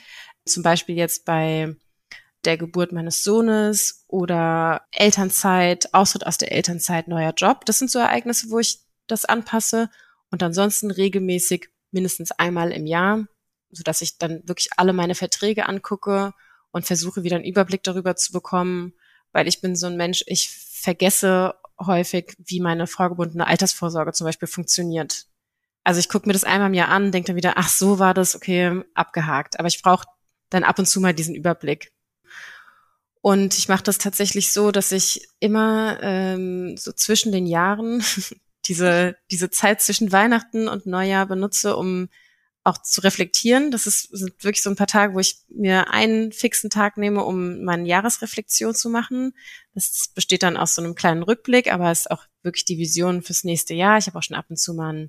Zum 0.46 0.62
Beispiel 0.62 0.96
jetzt 0.96 1.24
bei 1.24 1.74
der 2.46 2.56
Geburt 2.56 2.92
meines 2.92 3.24
Sohnes 3.24 4.04
oder 4.08 4.82
Elternzeit, 4.90 5.92
Austritt 5.94 6.26
aus 6.26 6.38
der 6.38 6.52
Elternzeit, 6.52 7.08
neuer 7.08 7.32
Job. 7.36 7.64
Das 7.64 7.78
sind 7.78 7.90
so 7.90 7.98
Ereignisse, 7.98 8.50
wo 8.50 8.58
ich 8.58 8.80
das 9.06 9.24
anpasse. 9.24 9.90
Und 10.30 10.42
ansonsten 10.42 10.90
regelmäßig 10.90 11.68
mindestens 11.90 12.32
einmal 12.32 12.72
im 12.72 12.86
Jahr, 12.86 13.26
sodass 13.70 14.00
ich 14.00 14.18
dann 14.18 14.42
wirklich 14.46 14.70
alle 14.76 14.92
meine 14.92 15.14
Verträge 15.14 15.68
angucke 15.68 16.32
und 16.72 16.86
versuche 16.86 17.22
wieder 17.22 17.36
einen 17.36 17.44
Überblick 17.44 17.82
darüber 17.84 18.16
zu 18.16 18.32
bekommen, 18.32 18.94
weil 19.32 19.46
ich 19.48 19.60
bin 19.60 19.76
so 19.76 19.86
ein 19.86 19.96
Mensch, 19.96 20.24
ich 20.26 20.50
vergesse 20.50 21.54
häufig, 21.80 22.36
wie 22.38 22.60
meine 22.60 22.86
vorgebundene 22.86 23.46
Altersvorsorge 23.46 24.12
zum 24.12 24.26
Beispiel 24.26 24.48
funktioniert. 24.48 25.26
Also 25.84 26.00
ich 26.00 26.08
gucke 26.08 26.26
mir 26.26 26.32
das 26.32 26.44
einmal 26.44 26.68
im 26.68 26.74
Jahr 26.74 26.88
an, 26.88 27.12
denke 27.12 27.28
dann 27.28 27.36
wieder, 27.36 27.54
ach 27.56 27.68
so 27.68 27.98
war 27.98 28.14
das, 28.14 28.34
okay, 28.34 28.82
abgehakt. 28.94 29.58
Aber 29.58 29.68
ich 29.68 29.82
brauche 29.82 30.06
dann 30.50 30.64
ab 30.64 30.78
und 30.78 30.86
zu 30.86 31.00
mal 31.00 31.14
diesen 31.14 31.34
Überblick. 31.34 31.92
Und 33.24 33.56
ich 33.56 33.68
mache 33.68 33.82
das 33.82 33.96
tatsächlich 33.96 34.52
so, 34.52 34.70
dass 34.70 34.92
ich 34.92 35.26
immer 35.40 35.98
ähm, 36.02 36.76
so 36.76 36.92
zwischen 36.92 37.32
den 37.32 37.46
Jahren 37.46 38.04
diese, 38.66 39.16
diese 39.30 39.48
Zeit 39.48 39.80
zwischen 39.80 40.12
Weihnachten 40.12 40.68
und 40.68 40.84
Neujahr 40.84 41.24
benutze, 41.24 41.74
um 41.74 42.10
auch 42.64 42.76
zu 42.76 43.00
reflektieren. 43.00 43.70
Das 43.70 43.86
ist, 43.86 44.14
sind 44.14 44.44
wirklich 44.44 44.60
so 44.60 44.68
ein 44.68 44.76
paar 44.76 44.88
Tage, 44.88 45.14
wo 45.14 45.20
ich 45.20 45.38
mir 45.48 45.88
einen 45.88 46.32
fixen 46.32 46.68
Tag 46.68 46.98
nehme, 46.98 47.24
um 47.24 47.64
meine 47.64 47.88
Jahresreflexion 47.88 48.74
zu 48.74 48.90
machen. 48.90 49.32
Das 49.72 50.10
besteht 50.14 50.42
dann 50.42 50.58
aus 50.58 50.74
so 50.74 50.82
einem 50.82 50.94
kleinen 50.94 51.22
Rückblick, 51.22 51.72
aber 51.72 51.90
ist 51.90 52.10
auch 52.10 52.24
wirklich 52.42 52.66
die 52.66 52.76
Vision 52.76 53.22
fürs 53.22 53.42
nächste 53.42 53.72
Jahr. 53.72 53.96
Ich 53.96 54.06
habe 54.06 54.18
auch 54.18 54.22
schon 54.22 54.36
ab 54.36 54.50
und 54.50 54.58
zu 54.58 54.74
mal 54.74 54.92
ein 54.92 55.08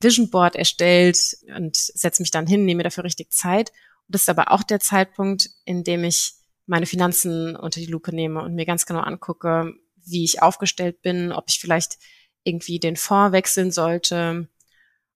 Vision 0.00 0.28
Board 0.28 0.56
erstellt 0.56 1.36
und 1.56 1.76
setze 1.76 2.20
mich 2.20 2.32
dann 2.32 2.48
hin, 2.48 2.64
nehme 2.64 2.82
dafür 2.82 3.04
richtig 3.04 3.32
Zeit. 3.32 3.70
Und 4.08 4.16
das 4.16 4.22
ist 4.22 4.28
aber 4.28 4.50
auch 4.50 4.64
der 4.64 4.80
Zeitpunkt, 4.80 5.50
in 5.64 5.84
dem 5.84 6.02
ich 6.02 6.34
meine 6.66 6.86
Finanzen 6.86 7.56
unter 7.56 7.80
die 7.80 7.86
Lupe 7.86 8.14
nehme 8.14 8.42
und 8.42 8.54
mir 8.54 8.66
ganz 8.66 8.86
genau 8.86 9.00
angucke, 9.00 9.74
wie 9.96 10.24
ich 10.24 10.42
aufgestellt 10.42 11.02
bin, 11.02 11.32
ob 11.32 11.44
ich 11.48 11.60
vielleicht 11.60 11.98
irgendwie 12.42 12.78
den 12.78 12.96
Fonds 12.96 13.32
wechseln 13.32 13.70
sollte, 13.70 14.48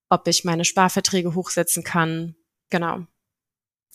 ob 0.09 0.27
ich 0.27 0.43
meine 0.43 0.65
Sparverträge 0.65 1.35
hochsetzen 1.35 1.83
kann. 1.83 2.35
Genau. 2.69 3.05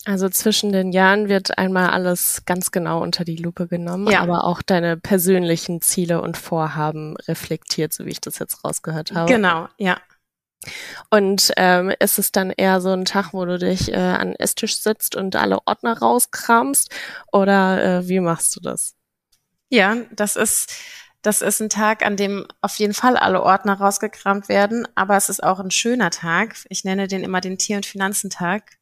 Also 0.06 0.28
zwischen 0.28 0.70
den 0.72 0.92
Jahren 0.92 1.28
wird 1.28 1.56
einmal 1.56 1.90
alles 1.90 2.42
ganz 2.44 2.70
genau 2.70 3.02
unter 3.02 3.24
die 3.24 3.36
Lupe 3.36 3.66
genommen, 3.66 4.10
ja. 4.10 4.20
aber 4.20 4.44
auch 4.44 4.60
deine 4.60 4.98
persönlichen 4.98 5.80
Ziele 5.80 6.20
und 6.20 6.36
Vorhaben 6.36 7.16
reflektiert, 7.26 7.92
so 7.92 8.04
wie 8.04 8.10
ich 8.10 8.20
das 8.20 8.38
jetzt 8.38 8.64
rausgehört 8.64 9.12
habe. 9.12 9.32
Genau, 9.32 9.68
ja. 9.78 9.98
Und 11.10 11.52
ähm, 11.56 11.92
ist 12.00 12.18
es 12.18 12.32
dann 12.32 12.50
eher 12.50 12.80
so 12.80 12.90
ein 12.90 13.04
Tag, 13.04 13.32
wo 13.32 13.44
du 13.44 13.58
dich 13.58 13.92
äh, 13.92 13.96
an 13.96 14.28
den 14.28 14.36
Esstisch 14.36 14.78
sitzt 14.78 15.16
und 15.16 15.36
alle 15.36 15.58
Ordner 15.66 15.98
rauskramst? 15.98 16.90
Oder 17.32 17.84
äh, 17.98 18.08
wie 18.08 18.20
machst 18.20 18.54
du 18.56 18.60
das? 18.60 18.94
Ja, 19.68 19.96
das 20.12 20.36
ist 20.36 20.72
das 21.24 21.40
ist 21.40 21.60
ein 21.62 21.70
Tag, 21.70 22.04
an 22.04 22.18
dem 22.18 22.46
auf 22.60 22.76
jeden 22.76 22.92
Fall 22.92 23.16
alle 23.16 23.42
Ordner 23.42 23.78
rausgekramt 23.78 24.50
werden, 24.50 24.86
aber 24.94 25.16
es 25.16 25.30
ist 25.30 25.42
auch 25.42 25.58
ein 25.58 25.70
schöner 25.70 26.10
Tag. 26.10 26.54
Ich 26.68 26.84
nenne 26.84 27.08
den 27.08 27.24
immer 27.24 27.40
den 27.40 27.56
Tier- 27.56 27.76
und 27.76 27.86
Finanzentag. 27.86 28.76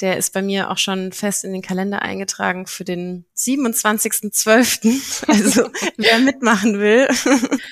Der 0.00 0.16
ist 0.16 0.32
bei 0.32 0.40
mir 0.40 0.70
auch 0.70 0.78
schon 0.78 1.12
fest 1.12 1.44
in 1.44 1.52
den 1.52 1.60
Kalender 1.60 2.00
eingetragen 2.00 2.66
für 2.66 2.84
den 2.84 3.26
27.12. 3.36 5.26
Also 5.28 5.70
wer 5.98 6.18
mitmachen 6.18 6.78
will. 6.80 7.08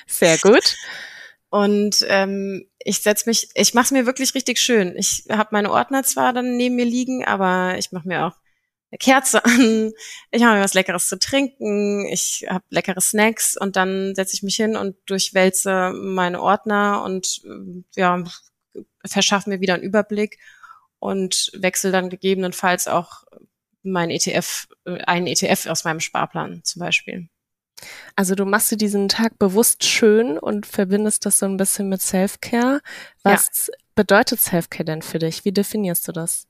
Sehr 0.07 0.37
gut. 0.37 0.77
Und 1.49 2.05
ähm, 2.09 2.67
ich 2.85 2.99
setz 3.01 3.27
mich, 3.27 3.49
ich 3.55 3.75
mache 3.75 3.87
es 3.87 3.91
mir 3.91 4.07
wirklich 4.07 4.35
richtig 4.35 4.59
schön. 4.61 4.95
Ich 4.97 5.25
habe 5.31 5.49
meine 5.53 5.71
Ordner 5.71 6.05
zwar 6.05 6.33
dann 6.33 6.57
neben 6.57 6.77
mir 6.77 6.85
liegen, 6.85 7.25
aber 7.25 7.77
ich 7.79 7.93
mache 7.93 8.07
mir 8.07 8.27
auch 8.27 8.37
eine 8.91 8.99
Kerze 8.99 9.45
an, 9.45 9.93
ich 10.31 10.43
habe 10.43 10.57
mir 10.57 10.63
was 10.63 10.75
Leckeres 10.75 11.09
zu 11.09 11.19
trinken, 11.19 12.07
ich 12.07 12.47
habe 12.49 12.65
leckere 12.71 13.01
Snacks 13.01 13.57
und 13.59 13.77
dann 13.77 14.15
setze 14.15 14.35
ich 14.35 14.43
mich 14.43 14.57
hin 14.57 14.77
und 14.77 14.97
durchwälze 15.07 15.93
meine 15.95 16.41
Ordner 16.41 17.03
und 17.03 17.41
äh, 17.45 17.83
ja, 18.01 18.23
verschaffe 19.05 19.51
mir 19.51 19.61
wieder 19.61 19.75
einen 19.75 19.83
Überblick 19.83 20.39
und 20.99 21.51
wechsle 21.55 21.91
dann 21.91 22.11
gegebenenfalls 22.11 22.87
auch 22.87 23.25
mein 23.83 24.11
ETF, 24.11 24.69
äh, 24.85 24.99
einen 25.05 25.27
ETF 25.27 25.67
aus 25.67 25.85
meinem 25.85 26.01
Sparplan 26.01 26.63
zum 26.65 26.81
Beispiel. 26.81 27.29
Also 28.17 28.35
du 28.35 28.45
machst 28.45 28.71
dir 28.71 28.77
diesen 28.77 29.09
Tag 29.09 29.39
bewusst 29.39 29.85
schön 29.85 30.39
und 30.39 30.67
verbindest 30.67 31.27
das 31.27 31.39
so 31.39 31.47
ein 31.47 31.57
bisschen 31.57 31.89
mit 31.89 32.03
Self-Care. 32.03 32.81
Was 33.23 33.69
ja. 33.69 33.75
bedeutet 33.95 34.41
Self-Care 34.41 34.85
denn 34.85 35.03
für 35.03 35.19
dich? 35.19 35.45
Wie 35.45 35.53
definierst 35.53 36.07
du 36.09 36.13
das? 36.13 36.47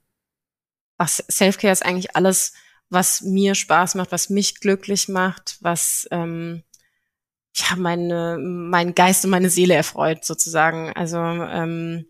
was 0.97 1.23
Selfcare 1.27 1.73
ist 1.73 1.85
eigentlich 1.85 2.15
alles, 2.15 2.53
was 2.89 3.21
mir 3.21 3.55
Spaß 3.55 3.95
macht, 3.95 4.11
was 4.11 4.29
mich 4.29 4.59
glücklich 4.59 5.07
macht, 5.07 5.57
was 5.61 6.07
ähm, 6.11 6.63
ja 7.55 7.75
meine 7.77 8.37
mein 8.39 8.95
Geist 8.95 9.25
und 9.25 9.31
meine 9.31 9.49
Seele 9.49 9.73
erfreut 9.73 10.23
sozusagen. 10.25 10.93
Also 10.93 11.17
ähm, 11.17 12.05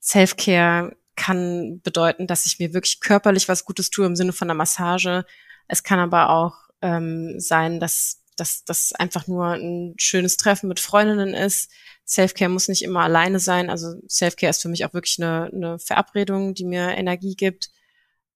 Selfcare 0.00 0.96
kann 1.16 1.80
bedeuten, 1.82 2.26
dass 2.26 2.46
ich 2.46 2.58
mir 2.58 2.74
wirklich 2.74 3.00
körperlich 3.00 3.48
was 3.48 3.64
Gutes 3.64 3.90
tue 3.90 4.06
im 4.06 4.16
Sinne 4.16 4.32
von 4.32 4.46
einer 4.46 4.56
Massage. 4.56 5.24
Es 5.66 5.82
kann 5.82 5.98
aber 5.98 6.30
auch 6.30 6.54
ähm, 6.80 7.40
sein, 7.40 7.80
dass 7.80 8.22
dass 8.40 8.64
das 8.64 8.92
einfach 8.92 9.26
nur 9.26 9.46
ein 9.46 9.94
schönes 9.98 10.36
Treffen 10.36 10.68
mit 10.68 10.80
Freundinnen 10.80 11.34
ist. 11.34 11.70
Selfcare 12.04 12.50
muss 12.50 12.68
nicht 12.68 12.82
immer 12.82 13.00
alleine 13.00 13.40
sein. 13.40 13.70
Also 13.70 13.94
Selfcare 14.06 14.50
ist 14.50 14.62
für 14.62 14.68
mich 14.68 14.84
auch 14.84 14.94
wirklich 14.94 15.18
eine, 15.18 15.50
eine 15.52 15.78
Verabredung, 15.78 16.54
die 16.54 16.64
mir 16.64 16.96
Energie 16.96 17.34
gibt. 17.34 17.70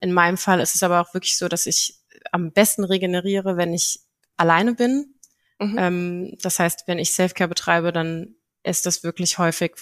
In 0.01 0.13
meinem 0.13 0.37
Fall 0.37 0.61
ist 0.61 0.75
es 0.75 0.83
aber 0.83 1.01
auch 1.01 1.15
wirklich 1.15 1.39
so, 1.39 1.49
dass 1.49 1.67
ich 1.67 2.01
am 2.31 2.53
besten 2.53 2.85
regeneriere, 2.85 3.57
wenn 3.57 3.73
ich 3.73 4.01
alleine 4.37 4.75
bin. 4.75 5.15
Mhm. 5.59 5.79
Ähm, 5.79 6.39
das 6.43 6.59
heißt, 6.59 6.85
wenn 6.87 6.99
ich 6.99 7.15
Selfcare 7.15 7.49
betreibe, 7.49 7.93
dann 7.93 8.35
ist 8.63 8.87
das 8.87 9.03
wirklich 9.03 9.39
häufig 9.39 9.73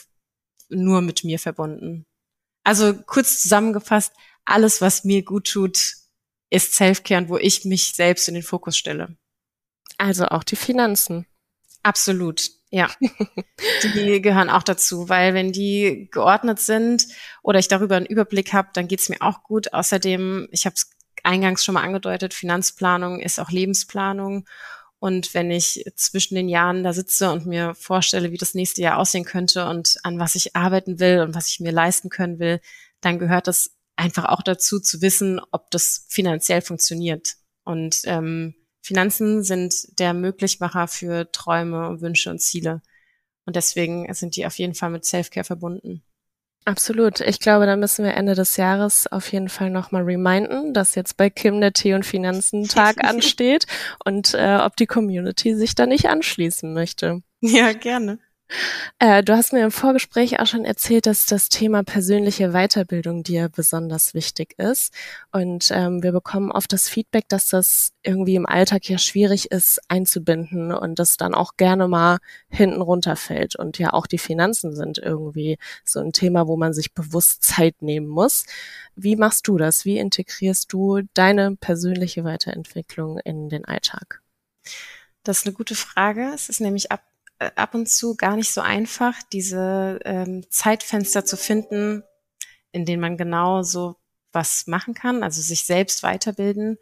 nur 0.69 1.01
mit 1.01 1.25
mir 1.25 1.39
verbunden. 1.39 2.07
Also 2.65 2.95
kurz 2.95 3.41
zusammengefasst, 3.41 4.13
alles, 4.45 4.81
was 4.81 5.05
mir 5.05 5.25
gut 5.25 5.49
tut, 5.49 5.95
ist 6.51 6.75
Selfcare 6.75 7.23
und 7.23 7.29
wo 7.29 7.39
ich 7.39 7.65
mich 7.65 7.93
selbst 7.95 8.29
in 8.29 8.35
den 8.35 8.43
Fokus 8.43 8.77
stelle. 8.77 9.17
Also 10.01 10.25
auch 10.29 10.45
die 10.45 10.57
Finanzen. 10.57 11.27
Absolut. 11.83 12.49
Ja, 12.71 12.89
die 13.95 14.23
gehören 14.23 14.49
auch 14.49 14.63
dazu, 14.63 15.11
weil 15.11 15.35
wenn 15.35 15.53
die 15.53 16.09
geordnet 16.11 16.59
sind 16.59 17.07
oder 17.43 17.59
ich 17.59 17.69
darüber 17.69 17.97
einen 17.97 18.07
Überblick 18.07 18.55
habe, 18.55 18.71
dann 18.73 18.89
geht's 18.89 19.11
mir 19.11 19.21
auch 19.21 19.43
gut. 19.43 19.75
Außerdem, 19.75 20.49
ich 20.53 20.65
habe 20.65 20.75
es 20.75 20.91
eingangs 21.23 21.63
schon 21.63 21.75
mal 21.75 21.83
angedeutet, 21.83 22.33
Finanzplanung 22.33 23.21
ist 23.21 23.39
auch 23.39 23.51
Lebensplanung. 23.51 24.47
Und 25.01 25.35
wenn 25.35 25.51
ich 25.51 25.85
zwischen 25.97 26.35
den 26.35 26.49
Jahren 26.49 26.83
da 26.83 26.95
sitze 26.95 27.31
und 27.31 27.45
mir 27.45 27.75
vorstelle, 27.75 28.33
wie 28.33 28.39
das 28.39 28.55
nächste 28.55 28.81
Jahr 28.81 28.97
aussehen 28.97 29.27
könnte 29.27 29.67
und 29.67 29.99
an 30.03 30.19
was 30.19 30.35
ich 30.35 30.57
arbeiten 30.57 30.99
will 30.99 31.21
und 31.21 31.35
was 31.35 31.49
ich 31.49 31.61
mir 31.61 31.73
leisten 31.73 32.09
können 32.09 32.39
will, 32.39 32.61
dann 33.03 33.19
gehört 33.19 33.49
das 33.49 33.77
einfach 33.97 34.25
auch 34.27 34.43
dazu 34.43 34.81
zu 34.81 35.03
wissen, 35.03 35.43
ob 35.51 35.71
das 35.71 36.07
finanziell 36.09 36.63
funktioniert. 36.63 37.35
Und 37.65 38.01
ähm, 38.05 38.55
Finanzen 38.83 39.43
sind 39.43 39.99
der 39.99 40.15
Möglichmacher 40.15 40.89
für 40.89 41.31
Träume, 41.31 42.01
Wünsche 42.01 42.31
und 42.31 42.41
Ziele. 42.41 42.83
Und 43.45 43.57
deswegen 43.57 44.13
sind 44.15 44.37
die 44.37 44.47
auf 44.47 44.59
jeden 44.59 44.75
Fall 44.75 44.91
mit 44.91 45.05
Selfcare 45.05 45.45
verbunden. 45.45 46.03
Absolut. 46.67 47.21
Ich 47.21 47.41
glaube, 47.41 47.67
da 47.67 47.77
müssen 47.77 48.05
wir 48.05 48.15
Ende 48.15 48.35
des 48.35 48.57
Jahres 48.57 49.07
auf 49.07 49.33
jeden 49.33 49.49
Fall 49.49 49.71
nochmal 49.71 50.03
reminden, 50.03 50.75
dass 50.75 50.95
jetzt 50.95 51.17
bei 51.17 51.31
Kim 51.31 51.61
der 51.61 51.73
Tee- 51.73 51.95
und 51.95 52.05
Finanzentag 52.05 53.03
ansteht 53.05 53.67
und 54.05 54.35
äh, 54.35 54.59
ob 54.63 54.77
die 54.77 54.87
Community 54.87 55.55
sich 55.55 55.75
da 55.75 55.87
nicht 55.87 56.07
anschließen 56.07 56.73
möchte. 56.73 57.23
Ja, 57.41 57.73
gerne. 57.73 58.19
Äh, 58.99 59.23
du 59.23 59.37
hast 59.37 59.53
mir 59.53 59.65
im 59.65 59.71
Vorgespräch 59.71 60.41
auch 60.41 60.47
schon 60.47 60.65
erzählt, 60.65 61.07
dass 61.07 61.27
das 61.27 61.49
Thema 61.49 61.83
persönliche 61.85 62.51
Weiterbildung 62.53 63.23
dir 63.23 63.49
besonders 63.49 64.15
wichtig 64.15 64.59
ist. 64.59 64.93
Und 65.33 65.71
ähm, 65.73 66.03
wir 66.03 66.13
bekommen 66.13 66.51
oft 66.51 66.73
das 66.73 66.89
Feedback, 66.89 67.29
dass 67.29 67.49
das 67.49 67.93
irgendwie 68.03 68.35
im 68.35 68.47
Alltag 68.47 68.89
ja 68.89 68.99
schwierig 68.99 69.51
ist 69.51 69.81
einzubinden 69.89 70.73
und 70.73 70.99
das 70.99 71.17
dann 71.17 71.35
auch 71.35 71.57
gerne 71.57 71.89
mal 71.89 72.19
hinten 72.49 72.81
runterfällt. 72.83 73.57
Und 73.57 73.79
ja, 73.79 73.93
auch 73.93 74.07
die 74.07 74.19
Finanzen 74.19 74.75
sind 74.75 74.99
irgendwie 74.99 75.59
so 75.85 76.01
ein 76.01 76.13
Thema, 76.13 76.47
wo 76.47 76.57
man 76.57 76.73
sich 76.73 76.95
bewusst 76.95 77.43
Zeit 77.43 77.83
nehmen 77.83 78.09
muss. 78.09 78.45
Wie 78.97 79.17
machst 79.17 79.49
du 79.49 79.59
das? 79.59 79.85
Wie 79.85 79.99
integrierst 79.99 80.73
du 80.73 81.03
deine 81.15 81.57
persönliche 81.57 82.25
Weiterentwicklung 82.25 83.19
in 83.19 83.49
den 83.49 83.65
Alltag? 83.65 84.23
Das 85.23 85.39
ist 85.39 85.47
eine 85.47 85.55
gute 85.55 85.75
Frage. 85.75 86.31
Es 86.35 86.49
ist 86.49 86.61
nämlich 86.61 86.91
ab 86.91 87.03
ab 87.57 87.75
und 87.75 87.89
zu 87.89 88.17
gar 88.17 88.37
nicht 88.37 88.53
so 88.53 88.61
einfach, 88.61 89.15
diese 89.33 89.99
ähm, 90.05 90.45
Zeitfenster 90.51 91.25
zu 91.25 91.37
finden, 91.37 92.03
in 92.73 92.85
denen 92.85 93.01
man 93.01 93.17
genau 93.17 93.63
so 93.63 93.97
was 94.33 94.67
machen 94.67 94.95
kann, 94.95 95.23
also 95.23 95.41
sich 95.41 95.65
selbst 95.65 96.03
weiterbilden. 96.03 96.79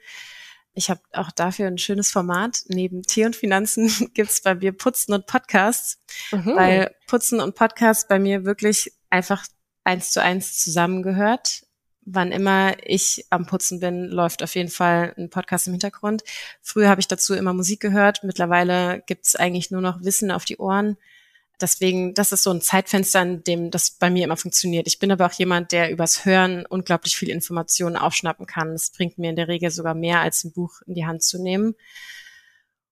Ich 0.75 0.90
habe 0.90 1.01
auch 1.12 1.31
dafür 1.33 1.66
ein 1.66 1.79
schönes 1.79 2.11
Format. 2.11 2.62
Neben 2.68 3.03
Tee 3.03 3.25
und 3.25 3.37
Finanzen 3.37 4.11
gibt's 4.14 4.42
bei 4.42 4.55
mir 4.55 4.73
Putzen 4.73 5.14
und 5.14 5.27
Podcasts, 5.27 5.99
mhm. 6.31 6.57
weil 6.57 6.94
Putzen 7.07 7.40
und 7.40 7.55
Podcasts 7.55 8.07
bei 8.07 8.18
mir 8.18 8.44
wirklich 8.44 8.92
einfach 9.11 9.47
eins 9.85 10.11
zu 10.11 10.23
eins 10.23 10.59
zusammengehört. 10.59 11.62
Wann 12.11 12.33
immer 12.33 12.75
ich 12.85 13.27
am 13.29 13.47
Putzen 13.47 13.81
bin, 13.81 14.05
läuft 14.07 14.42
auf 14.42 14.55
jeden 14.55 14.71
Fall 14.71 15.14
ein 15.18 15.29
Podcast 15.29 15.66
im 15.66 15.75
Hintergrund. 15.75 16.25
Früher 16.62 16.88
habe 16.88 17.01
ich 17.01 17.09
dazu 17.09 17.35
immer 17.35 17.53
Musik 17.53 17.81
gehört. 17.81 18.25
Mittlerweile 18.25 19.03
gibt's 19.07 19.37
eigentlich 19.37 19.71
nur 19.71 19.83
noch 19.83 20.03
Wissen 20.03 20.31
auf 20.31 20.47
die 20.47 20.57
Ohren. 20.57 20.97
Deswegen, 21.61 22.14
das 22.14 22.33
ist 22.33 22.44
so 22.44 22.51
ein 22.51 22.62
Zeitfenster, 22.62 23.21
in 23.21 23.44
dem 23.44 23.71
das 23.71 23.90
bei 23.90 24.09
mir 24.09 24.25
immer 24.25 24.37
funktioniert. 24.37 24.87
Ich 24.87 24.99
bin 24.99 25.12
aber 25.12 25.27
auch 25.27 25.33
jemand, 25.33 25.73
der 25.73 25.90
übers 25.90 26.25
Hören 26.25 26.64
unglaublich 26.66 27.16
viel 27.16 27.29
Informationen 27.29 27.97
aufschnappen 27.97 28.47
kann. 28.47 28.73
Das 28.73 28.90
bringt 28.90 29.18
mir 29.18 29.31
in 29.31 29.37
der 29.37 29.49
Regel 29.49 29.71
sogar 29.71 29.94
mehr, 29.94 30.21
als 30.21 30.44
ein 30.44 30.53
Buch 30.53 30.81
in 30.87 30.94
die 30.94 31.05
Hand 31.05 31.23
zu 31.23 31.42
nehmen. 31.42 31.75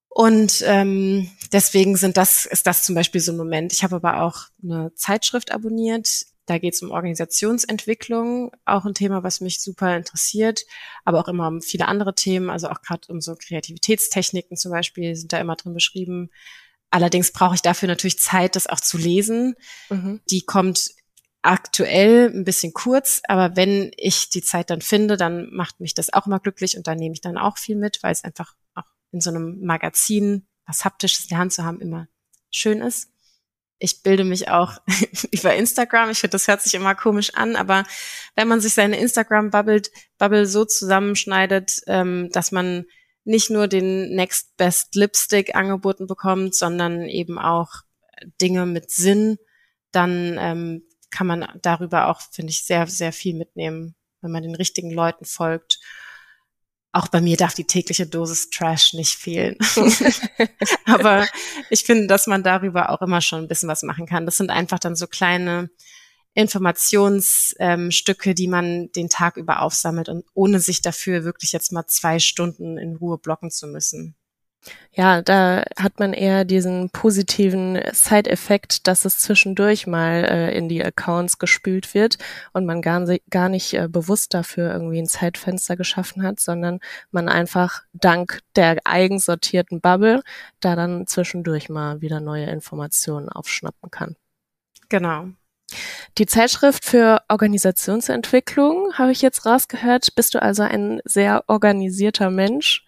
Und 0.09 0.63
ähm, 0.65 1.29
deswegen 1.53 1.95
sind 1.95 2.17
das, 2.17 2.45
ist 2.45 2.67
das 2.67 2.83
zum 2.83 2.93
Beispiel 2.93 3.21
so 3.21 3.31
ein 3.31 3.37
Moment. 3.37 3.71
Ich 3.73 3.83
habe 3.83 3.95
aber 3.95 4.21
auch 4.21 4.47
eine 4.61 4.93
Zeitschrift 4.95 5.51
abonniert. 5.51 6.25
Da 6.47 6.57
geht 6.57 6.73
es 6.73 6.81
um 6.81 6.91
Organisationsentwicklung, 6.91 8.51
auch 8.65 8.85
ein 8.85 8.93
Thema, 8.93 9.21
was 9.21 9.41
mich 9.41 9.61
super 9.61 9.95
interessiert, 9.95 10.61
aber 11.05 11.19
auch 11.19 11.27
immer 11.27 11.47
um 11.47 11.61
viele 11.61 11.87
andere 11.87 12.15
Themen, 12.15 12.49
also 12.49 12.69
auch 12.69 12.81
gerade 12.81 13.07
um 13.09 13.21
so 13.21 13.35
Kreativitätstechniken 13.35 14.57
zum 14.57 14.71
Beispiel 14.71 15.15
sind 15.15 15.33
da 15.33 15.39
immer 15.39 15.57
drin 15.57 15.73
beschrieben. 15.73 16.29
Allerdings 16.89 17.33
brauche 17.33 17.55
ich 17.55 17.61
dafür 17.61 17.87
natürlich 17.87 18.17
Zeit, 18.17 18.55
das 18.55 18.65
auch 18.65 18.79
zu 18.79 18.97
lesen. 18.97 19.55
Mhm. 19.89 20.21
Die 20.31 20.41
kommt 20.41 20.91
aktuell 21.41 22.31
ein 22.33 22.45
bisschen 22.45 22.73
kurz, 22.73 23.21
aber 23.27 23.55
wenn 23.55 23.91
ich 23.97 24.29
die 24.29 24.41
Zeit 24.41 24.69
dann 24.69 24.81
finde, 24.81 25.17
dann 25.17 25.49
macht 25.53 25.79
mich 25.79 25.93
das 25.93 26.11
auch 26.13 26.27
immer 26.27 26.39
glücklich 26.39 26.77
und 26.77 26.87
da 26.87 26.95
nehme 26.95 27.13
ich 27.13 27.21
dann 27.21 27.37
auch 27.37 27.57
viel 27.57 27.75
mit, 27.75 28.01
weil 28.03 28.11
es 28.11 28.23
einfach 28.23 28.55
auch 28.73 28.83
in 29.11 29.21
so 29.21 29.29
einem 29.29 29.59
Magazin 29.61 30.47
was 30.65 30.85
Haptisches 30.85 31.25
in 31.25 31.29
der 31.29 31.37
Hand 31.39 31.53
zu 31.53 31.63
haben 31.63 31.81
immer 31.81 32.07
schön 32.51 32.81
ist. 32.81 33.09
Ich 33.79 34.01
bilde 34.03 34.23
mich 34.23 34.49
auch 34.49 34.79
über 35.31 35.55
Instagram. 35.55 36.09
Ich 36.09 36.19
finde, 36.19 36.31
das 36.31 36.47
hört 36.47 36.61
sich 36.61 36.73
immer 36.73 36.95
komisch 36.95 37.33
an, 37.35 37.55
aber 37.55 37.83
wenn 38.35 38.47
man 38.47 38.61
sich 38.61 38.73
seine 38.73 38.99
Instagram-Bubble 38.99 39.83
Bubble 40.17 40.45
so 40.45 40.65
zusammenschneidet, 40.65 41.81
ähm, 41.87 42.29
dass 42.31 42.51
man 42.51 42.85
nicht 43.23 43.49
nur 43.49 43.67
den 43.67 44.15
Next 44.15 44.55
Best 44.57 44.95
Lipstick 44.95 45.53
angeboten 45.55 46.07
bekommt, 46.07 46.55
sondern 46.55 47.03
eben 47.03 47.37
auch 47.37 47.69
Dinge 48.41 48.65
mit 48.65 48.89
Sinn, 48.89 49.37
dann 49.91 50.37
ähm, 50.39 50.83
kann 51.09 51.27
man 51.27 51.47
darüber 51.61 52.07
auch, 52.07 52.21
finde 52.21 52.51
ich, 52.51 52.65
sehr, 52.65 52.87
sehr 52.87 53.11
viel 53.11 53.35
mitnehmen, 53.35 53.95
wenn 54.21 54.31
man 54.31 54.43
den 54.43 54.55
richtigen 54.55 54.91
Leuten 54.91 55.25
folgt. 55.25 55.79
Auch 56.91 57.07
bei 57.09 57.21
mir 57.21 57.37
darf 57.37 57.53
die 57.53 57.65
tägliche 57.65 58.07
Dosis 58.07 58.49
Trash 58.49 58.93
nicht 58.93 59.15
fehlen. 59.15 59.57
Aber 60.85 61.27
ich 61.69 61.83
finde, 61.83 62.07
dass 62.07 62.27
man 62.27 62.43
darüber 62.43 62.89
auch 62.89 63.01
immer 63.01 63.21
schon 63.21 63.43
ein 63.43 63.47
bisschen 63.47 63.69
was 63.69 63.83
machen 63.83 64.05
kann. 64.05 64.25
Das 64.25 64.37
sind 64.37 64.49
einfach 64.49 64.79
dann 64.79 64.95
so 64.95 65.07
kleine 65.07 65.69
Informationsstücke, 66.33 68.29
ähm, 68.29 68.35
die 68.35 68.47
man 68.47 68.91
den 68.91 69.09
Tag 69.09 69.37
über 69.37 69.61
aufsammelt 69.61 70.07
und 70.07 70.23
ohne 70.33 70.59
sich 70.59 70.81
dafür 70.81 71.23
wirklich 71.23 71.51
jetzt 71.51 71.71
mal 71.71 71.87
zwei 71.87 72.19
Stunden 72.19 72.77
in 72.77 72.95
Ruhe 72.95 73.17
blocken 73.17 73.49
zu 73.49 73.67
müssen. 73.67 74.15
Ja, 74.91 75.21
da 75.21 75.63
hat 75.77 75.99
man 75.99 76.13
eher 76.13 76.43
diesen 76.43 76.89
positiven 76.89 77.79
Side-Effekt, 77.91 78.87
dass 78.87 79.05
es 79.05 79.19
zwischendurch 79.19 79.85
mal 79.85 80.23
äh, 80.23 80.57
in 80.57 80.69
die 80.69 80.83
Accounts 80.83 81.37
gespült 81.37 81.93
wird 81.93 82.17
und 82.51 82.65
man 82.65 82.81
gar, 82.81 83.05
gar 83.29 83.47
nicht 83.47 83.75
äh, 83.75 83.87
bewusst 83.87 84.33
dafür 84.33 84.71
irgendwie 84.71 84.99
ein 84.99 85.05
Zeitfenster 85.05 85.75
geschaffen 85.75 86.23
hat, 86.23 86.39
sondern 86.39 86.79
man 87.11 87.29
einfach 87.29 87.83
dank 87.93 88.39
der 88.55 88.77
eigens 88.85 89.25
sortierten 89.25 89.81
Bubble 89.81 90.23
da 90.59 90.75
dann 90.75 91.05
zwischendurch 91.05 91.69
mal 91.69 92.01
wieder 92.01 92.19
neue 92.19 92.47
Informationen 92.47 93.29
aufschnappen 93.29 93.91
kann. 93.91 94.15
Genau. 94.89 95.27
Die 96.17 96.25
Zeitschrift 96.25 96.85
für 96.85 97.21
Organisationsentwicklung 97.27 98.93
habe 98.93 99.11
ich 99.11 99.21
jetzt 99.21 99.45
rausgehört. 99.45 100.15
Bist 100.15 100.33
du 100.33 100.41
also 100.41 100.63
ein 100.63 101.01
sehr 101.05 101.43
organisierter 101.47 102.31
Mensch? 102.31 102.83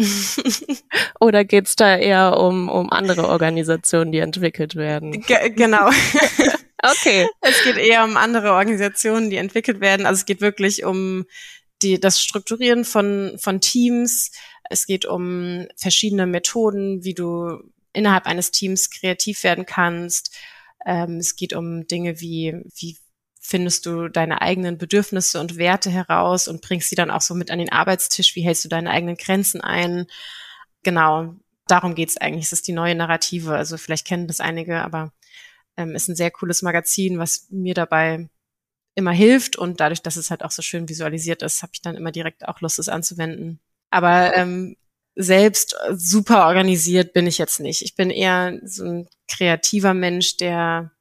Oder 1.20 1.44
geht's 1.44 1.76
da 1.76 1.96
eher 1.96 2.38
um, 2.38 2.68
um 2.68 2.90
andere 2.90 3.28
Organisationen, 3.28 4.12
die 4.12 4.18
entwickelt 4.18 4.76
werden? 4.76 5.12
G 5.12 5.50
genau. 5.50 5.88
okay. 6.82 7.28
Es 7.40 7.62
geht 7.64 7.76
eher 7.76 8.04
um 8.04 8.16
andere 8.16 8.52
Organisationen, 8.52 9.30
die 9.30 9.36
entwickelt 9.36 9.80
werden. 9.80 10.06
Also 10.06 10.20
es 10.20 10.26
geht 10.26 10.40
wirklich 10.40 10.84
um 10.84 11.26
die, 11.82 11.98
das 11.98 12.20
Strukturieren 12.20 12.84
von, 12.84 13.36
von 13.38 13.60
Teams. 13.60 14.30
Es 14.68 14.86
geht 14.86 15.06
um 15.06 15.66
verschiedene 15.76 16.26
Methoden, 16.26 17.04
wie 17.04 17.14
du 17.14 17.58
innerhalb 17.92 18.26
eines 18.26 18.50
Teams 18.50 18.90
kreativ 18.90 19.42
werden 19.42 19.66
kannst 19.66 20.36
ähm, 20.86 21.16
es 21.18 21.36
geht 21.36 21.52
um 21.52 21.86
Dinge 21.86 22.20
wie, 22.20 22.62
wie 22.76 22.96
findest 23.40 23.86
du 23.86 24.08
deine 24.08 24.42
eigenen 24.42 24.78
Bedürfnisse 24.78 25.40
und 25.40 25.56
Werte 25.56 25.90
heraus 25.90 26.46
und 26.46 26.60
bringst 26.60 26.90
sie 26.90 26.94
dann 26.94 27.10
auch 27.10 27.22
so 27.22 27.34
mit 27.34 27.50
an 27.50 27.58
den 27.58 27.72
Arbeitstisch? 27.72 28.36
Wie 28.36 28.42
hältst 28.42 28.64
du 28.64 28.68
deine 28.68 28.90
eigenen 28.90 29.16
Grenzen 29.16 29.60
ein? 29.62 30.06
Genau, 30.82 31.34
darum 31.66 31.94
geht's 31.94 32.18
eigentlich. 32.18 32.44
Es 32.46 32.52
ist 32.52 32.68
die 32.68 32.72
neue 32.72 32.94
Narrative. 32.94 33.56
Also 33.56 33.78
vielleicht 33.78 34.06
kennen 34.06 34.28
das 34.28 34.40
einige, 34.40 34.82
aber 34.82 35.12
ähm, 35.76 35.94
ist 35.94 36.08
ein 36.08 36.16
sehr 36.16 36.30
cooles 36.30 36.62
Magazin, 36.62 37.18
was 37.18 37.46
mir 37.50 37.74
dabei 37.74 38.28
immer 38.94 39.12
hilft 39.12 39.56
und 39.56 39.80
dadurch, 39.80 40.02
dass 40.02 40.16
es 40.16 40.30
halt 40.30 40.44
auch 40.44 40.50
so 40.50 40.62
schön 40.62 40.88
visualisiert 40.88 41.42
ist, 41.42 41.62
habe 41.62 41.72
ich 41.74 41.80
dann 41.80 41.96
immer 41.96 42.12
direkt 42.12 42.46
auch 42.46 42.60
Lust, 42.60 42.78
es 42.78 42.88
anzuwenden. 42.88 43.60
Aber 43.90 44.36
ähm, 44.36 44.76
selbst 45.16 45.76
super 45.92 46.46
organisiert 46.46 47.12
bin 47.12 47.26
ich 47.26 47.38
jetzt 47.38 47.60
nicht. 47.60 47.82
Ich 47.82 47.94
bin 47.94 48.10
eher 48.10 48.60
so 48.64 48.84
ein 48.84 49.08
kreativer 49.28 49.94
Mensch, 49.94 50.36
der 50.36 50.92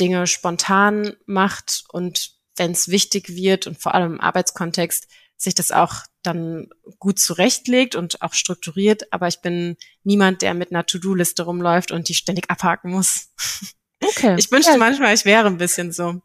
Dinge 0.00 0.26
spontan 0.26 1.14
macht 1.26 1.84
und 1.90 2.32
wenn 2.56 2.72
es 2.72 2.88
wichtig 2.88 3.34
wird 3.34 3.66
und 3.66 3.80
vor 3.80 3.94
allem 3.94 4.14
im 4.14 4.20
Arbeitskontext 4.20 5.08
sich 5.36 5.54
das 5.54 5.72
auch 5.72 6.02
dann 6.22 6.68
gut 6.98 7.18
zurechtlegt 7.18 7.94
und 7.94 8.22
auch 8.22 8.32
strukturiert, 8.32 9.12
aber 9.12 9.28
ich 9.28 9.40
bin 9.40 9.76
niemand, 10.02 10.42
der 10.42 10.54
mit 10.54 10.72
einer 10.72 10.86
To-Do-Liste 10.86 11.44
rumläuft 11.44 11.92
und 11.92 12.08
die 12.08 12.14
ständig 12.14 12.50
abhaken 12.50 12.90
muss. 12.90 13.28
Okay. 14.04 14.36
Ich 14.38 14.52
wünschte 14.52 14.72
ja. 14.72 14.76
manchmal, 14.76 15.14
ich 15.14 15.24
wäre 15.24 15.46
ein 15.46 15.56
bisschen 15.56 15.90
so. 15.90 16.20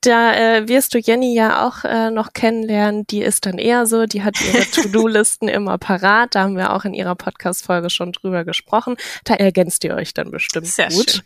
Da 0.00 0.34
äh, 0.34 0.68
wirst 0.68 0.94
du 0.94 0.98
Jenny 0.98 1.34
ja 1.34 1.66
auch 1.66 1.84
äh, 1.84 2.10
noch 2.10 2.32
kennenlernen. 2.32 3.06
Die 3.08 3.20
ist 3.20 3.44
dann 3.44 3.58
eher 3.58 3.86
so, 3.86 4.06
die 4.06 4.22
hat 4.22 4.40
ihre 4.40 4.64
To-Do-Listen 4.70 5.48
immer 5.48 5.76
parat. 5.76 6.34
Da 6.34 6.44
haben 6.44 6.56
wir 6.56 6.72
auch 6.72 6.86
in 6.86 6.94
ihrer 6.94 7.14
Podcast-Folge 7.14 7.90
schon 7.90 8.12
drüber 8.12 8.44
gesprochen. 8.44 8.96
Da 9.24 9.34
ergänzt 9.34 9.84
ihr 9.84 9.96
euch 9.96 10.14
dann 10.14 10.30
bestimmt 10.30 10.66
Sehr 10.66 10.88
gut. 10.88 11.24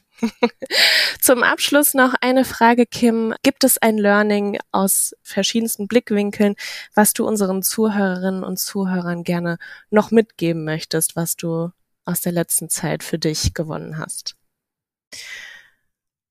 Zum 1.20 1.42
Abschluss 1.42 1.94
noch 1.94 2.14
eine 2.20 2.44
Frage, 2.44 2.86
Kim. 2.86 3.34
Gibt 3.42 3.64
es 3.64 3.78
ein 3.78 3.98
Learning 3.98 4.58
aus 4.70 5.14
verschiedensten 5.22 5.88
Blickwinkeln, 5.88 6.54
was 6.94 7.12
du 7.12 7.26
unseren 7.26 7.62
Zuhörerinnen 7.62 8.44
und 8.44 8.58
Zuhörern 8.58 9.24
gerne 9.24 9.58
noch 9.90 10.10
mitgeben 10.10 10.64
möchtest, 10.64 11.16
was 11.16 11.36
du 11.36 11.70
aus 12.04 12.20
der 12.20 12.32
letzten 12.32 12.68
Zeit 12.68 13.02
für 13.02 13.18
dich 13.18 13.54
gewonnen 13.54 13.98
hast? 13.98 14.36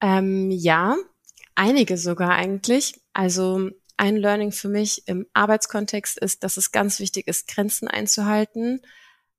Ähm, 0.01 0.49
ja, 0.51 0.95
Einige 1.55 1.97
sogar 1.97 2.31
eigentlich. 2.31 2.99
Also 3.13 3.69
ein 3.97 4.17
Learning 4.17 4.51
für 4.51 4.69
mich 4.69 5.07
im 5.07 5.27
Arbeitskontext 5.33 6.17
ist, 6.17 6.43
dass 6.43 6.57
es 6.57 6.71
ganz 6.71 6.99
wichtig 6.99 7.27
ist, 7.27 7.47
Grenzen 7.47 7.87
einzuhalten, 7.87 8.81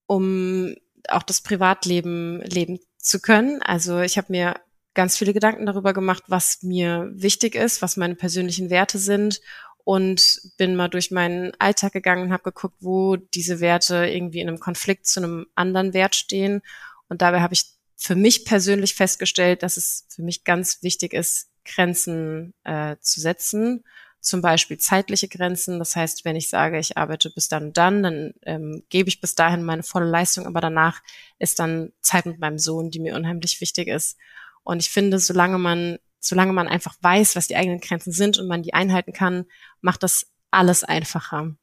um 0.06 0.74
auch 1.08 1.22
das 1.22 1.40
Privatleben 1.40 2.40
leben 2.42 2.78
zu 3.02 3.20
können. 3.20 3.60
Also 3.62 4.00
ich 4.00 4.16
habe 4.16 4.28
mir 4.30 4.54
ganz 4.94 5.18
viele 5.18 5.34
Gedanken 5.34 5.66
darüber 5.66 5.92
gemacht, 5.92 6.24
was 6.28 6.62
mir 6.62 7.10
wichtig 7.12 7.54
ist, 7.54 7.82
was 7.82 7.96
meine 7.96 8.14
persönlichen 8.14 8.70
Werte 8.70 8.98
sind 8.98 9.40
und 9.84 10.40
bin 10.56 10.76
mal 10.76 10.88
durch 10.88 11.10
meinen 11.10 11.52
Alltag 11.58 11.92
gegangen 11.92 12.24
und 12.24 12.32
habe 12.32 12.44
geguckt, 12.44 12.76
wo 12.80 13.16
diese 13.16 13.60
Werte 13.60 14.06
irgendwie 14.06 14.40
in 14.40 14.48
einem 14.48 14.60
Konflikt 14.60 15.06
zu 15.06 15.20
einem 15.20 15.46
anderen 15.54 15.92
Wert 15.92 16.14
stehen. 16.14 16.62
Und 17.08 17.20
dabei 17.22 17.40
habe 17.40 17.54
ich 17.54 17.64
für 17.96 18.14
mich 18.14 18.44
persönlich 18.44 18.94
festgestellt, 18.94 19.62
dass 19.62 19.76
es 19.76 20.06
für 20.08 20.22
mich 20.22 20.44
ganz 20.44 20.82
wichtig 20.82 21.12
ist, 21.12 21.48
Grenzen 21.64 22.54
äh, 22.64 22.96
zu 23.00 23.20
setzen, 23.20 23.84
zum 24.22 24.40
Beispiel 24.40 24.78
zeitliche 24.78 25.28
Grenzen. 25.28 25.78
Das 25.78 25.96
heißt, 25.96 26.24
wenn 26.24 26.36
ich 26.36 26.48
sage, 26.48 26.78
ich 26.78 26.96
arbeite 26.96 27.28
bis 27.30 27.48
dann 27.48 27.64
und 27.66 27.76
dann, 27.76 28.02
dann 28.02 28.34
ähm, 28.42 28.84
gebe 28.88 29.08
ich 29.08 29.20
bis 29.20 29.34
dahin 29.34 29.64
meine 29.64 29.82
volle 29.82 30.06
Leistung, 30.06 30.46
aber 30.46 30.60
danach 30.60 31.02
ist 31.38 31.58
dann 31.58 31.92
Zeit 32.00 32.24
mit 32.26 32.38
meinem 32.38 32.58
Sohn, 32.58 32.90
die 32.90 33.00
mir 33.00 33.16
unheimlich 33.16 33.60
wichtig 33.60 33.88
ist. 33.88 34.16
Und 34.62 34.80
ich 34.80 34.90
finde, 34.90 35.18
solange 35.18 35.58
man, 35.58 35.98
solange 36.20 36.52
man 36.52 36.68
einfach 36.68 36.94
weiß, 37.00 37.34
was 37.34 37.48
die 37.48 37.56
eigenen 37.56 37.80
Grenzen 37.80 38.12
sind 38.12 38.38
und 38.38 38.46
man 38.46 38.62
die 38.62 38.74
einhalten 38.74 39.12
kann, 39.12 39.44
macht 39.80 40.04
das 40.04 40.30
alles 40.52 40.84
einfacher. 40.84 41.56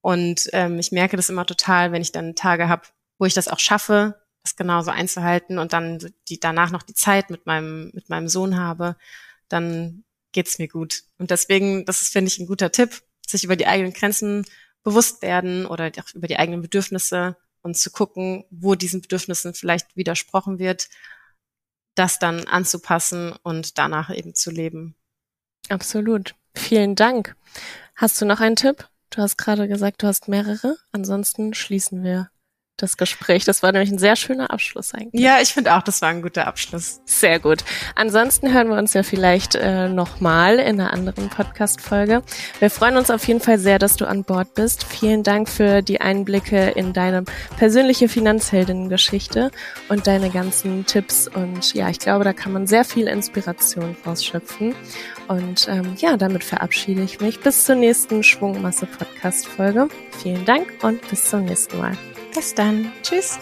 Und 0.00 0.48
ähm, 0.52 0.78
ich 0.78 0.92
merke 0.92 1.16
das 1.16 1.28
immer 1.28 1.44
total, 1.44 1.90
wenn 1.90 2.02
ich 2.02 2.12
dann 2.12 2.36
Tage 2.36 2.68
habe, 2.68 2.82
wo 3.18 3.24
ich 3.24 3.34
das 3.34 3.48
auch 3.48 3.58
schaffe, 3.58 4.22
das 4.44 4.54
genauso 4.54 4.92
einzuhalten 4.92 5.58
und 5.58 5.72
dann 5.72 5.98
die 6.28 6.38
danach 6.38 6.70
noch 6.70 6.84
die 6.84 6.94
Zeit 6.94 7.30
mit 7.30 7.46
meinem 7.46 7.90
mit 7.94 8.08
meinem 8.08 8.28
Sohn 8.28 8.56
habe 8.56 8.96
dann 9.48 10.04
geht's 10.36 10.58
mir 10.58 10.68
gut. 10.68 11.02
Und 11.18 11.30
deswegen, 11.30 11.86
das 11.86 12.02
ist, 12.02 12.12
finde 12.12 12.28
ich, 12.28 12.38
ein 12.38 12.46
guter 12.46 12.70
Tipp, 12.70 13.02
sich 13.26 13.42
über 13.42 13.56
die 13.56 13.66
eigenen 13.66 13.94
Grenzen 13.94 14.44
bewusst 14.82 15.22
werden 15.22 15.64
oder 15.64 15.90
auch 15.98 16.14
über 16.14 16.28
die 16.28 16.38
eigenen 16.38 16.60
Bedürfnisse 16.60 17.36
und 17.62 17.74
zu 17.76 17.90
gucken, 17.90 18.44
wo 18.50 18.74
diesen 18.74 19.00
Bedürfnissen 19.00 19.54
vielleicht 19.54 19.96
widersprochen 19.96 20.58
wird, 20.58 20.90
das 21.94 22.18
dann 22.18 22.46
anzupassen 22.46 23.34
und 23.42 23.78
danach 23.78 24.14
eben 24.14 24.34
zu 24.34 24.50
leben. 24.50 24.94
Absolut. 25.70 26.34
Vielen 26.54 26.96
Dank. 26.96 27.34
Hast 27.94 28.20
du 28.20 28.26
noch 28.26 28.40
einen 28.40 28.56
Tipp? 28.56 28.88
Du 29.08 29.22
hast 29.22 29.38
gerade 29.38 29.68
gesagt, 29.68 30.02
du 30.02 30.06
hast 30.06 30.28
mehrere. 30.28 30.76
Ansonsten 30.92 31.54
schließen 31.54 32.04
wir 32.04 32.30
das 32.76 32.96
Gespräch. 32.96 33.44
Das 33.44 33.62
war 33.62 33.72
nämlich 33.72 33.90
ein 33.90 33.98
sehr 33.98 34.16
schöner 34.16 34.50
Abschluss 34.50 34.94
eigentlich. 34.94 35.22
Ja, 35.22 35.38
ich 35.40 35.54
finde 35.54 35.74
auch, 35.74 35.82
das 35.82 36.02
war 36.02 36.10
ein 36.10 36.22
guter 36.22 36.46
Abschluss. 36.46 37.00
Sehr 37.04 37.38
gut. 37.38 37.64
Ansonsten 37.94 38.52
hören 38.52 38.68
wir 38.68 38.76
uns 38.76 38.92
ja 38.94 39.02
vielleicht 39.02 39.54
äh, 39.54 39.88
nochmal 39.88 40.58
in 40.58 40.80
einer 40.80 40.92
anderen 40.92 41.28
Podcast-Folge. 41.28 42.22
Wir 42.58 42.70
freuen 42.70 42.96
uns 42.96 43.10
auf 43.10 43.26
jeden 43.26 43.40
Fall 43.40 43.58
sehr, 43.58 43.78
dass 43.78 43.96
du 43.96 44.06
an 44.06 44.24
Bord 44.24 44.54
bist. 44.54 44.84
Vielen 44.84 45.22
Dank 45.22 45.48
für 45.48 45.82
die 45.82 46.00
Einblicke 46.00 46.70
in 46.70 46.92
deine 46.92 47.24
persönliche 47.56 48.08
Finanzheldinnen-Geschichte 48.08 49.50
und 49.88 50.06
deine 50.06 50.30
ganzen 50.30 50.86
Tipps. 50.86 51.28
Und 51.28 51.74
ja, 51.74 51.88
ich 51.88 51.98
glaube, 51.98 52.24
da 52.24 52.32
kann 52.32 52.52
man 52.52 52.66
sehr 52.66 52.84
viel 52.84 53.08
Inspiration 53.08 53.96
rausschöpfen. 54.06 54.74
Und 55.28 55.66
ähm, 55.68 55.94
ja, 55.98 56.16
damit 56.16 56.44
verabschiede 56.44 57.02
ich 57.02 57.20
mich 57.20 57.40
bis 57.40 57.64
zur 57.64 57.74
nächsten 57.74 58.22
Schwungmasse 58.22 58.86
Podcast 58.86 59.46
Folge. 59.46 59.88
Vielen 60.22 60.44
Dank 60.44 60.66
und 60.82 61.06
bis 61.08 61.24
zum 61.24 61.44
nächsten 61.44 61.78
Mal. 61.78 61.96
Bis 62.36 62.52
dann. 62.52 62.92
Tschüss. 63.02 63.38